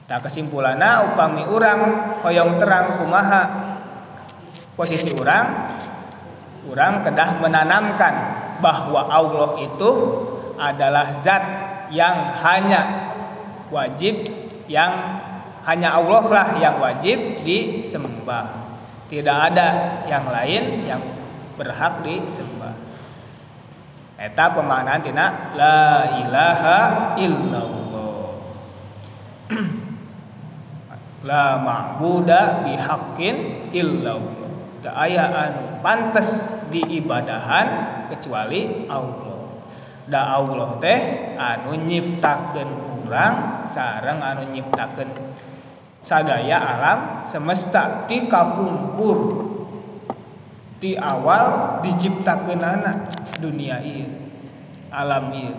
[0.10, 1.82] Nah kesimpulannya upami orang
[2.22, 3.42] hoyong terang kumaha?
[4.78, 5.46] Posisi orang
[6.70, 8.14] orang kedah menanamkan
[8.62, 9.90] bahwa Allah itu
[10.58, 11.44] adalah zat
[11.90, 13.09] yang hanya
[13.70, 14.26] wajib
[14.70, 14.92] yang
[15.66, 18.70] hanya Allah lah yang wajib disembah.
[19.10, 19.68] Tidak ada
[20.06, 21.02] yang lain yang
[21.58, 22.78] berhak disembah.
[24.20, 25.26] Eta pemaknaan tina
[25.58, 26.78] la ilaha
[27.18, 28.30] illallah.
[31.30, 34.50] la ma'buda bihaqqin illallah.
[34.80, 37.68] Tak aya anu pantes diibadahan
[38.08, 39.30] kecuali Allah
[40.10, 41.00] da Allah teh
[41.38, 45.10] anu nyiptakeun urang sareng anu nyiptakeun
[46.06, 49.50] sadaya alam semesta ti kapungkur
[50.78, 53.10] ti awal diciptakeun anak
[53.42, 54.14] dunia ieu
[54.94, 55.58] alam ieu.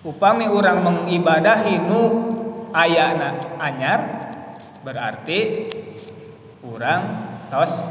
[0.00, 2.02] Upami urang mengibadahi nu
[2.72, 4.00] ayana anyar
[4.80, 5.68] berarti
[6.64, 7.84] kurang tos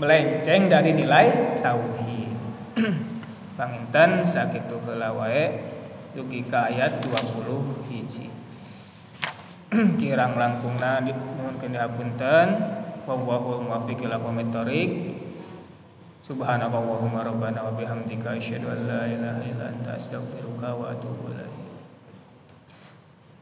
[0.00, 2.32] melenceng dari nilai tauhid.
[3.60, 5.69] Panginten sakitu heula wae
[6.16, 8.26] dugi ka ayat 20 hiji.
[10.00, 12.48] Kirang langkungna dimohonkeun dihapunten.
[13.08, 15.20] Wallahu muwaffiq ila aqwamit thoriq
[16.30, 21.50] subhanakallahumma rabbana wa bihamdika asyhadu an la ilaha illa anta astaghfiruka wa atubu ilaik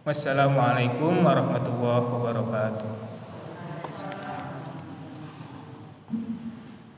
[0.09, 3.08] wassalamualaikum warahmatullahi wabarakatuh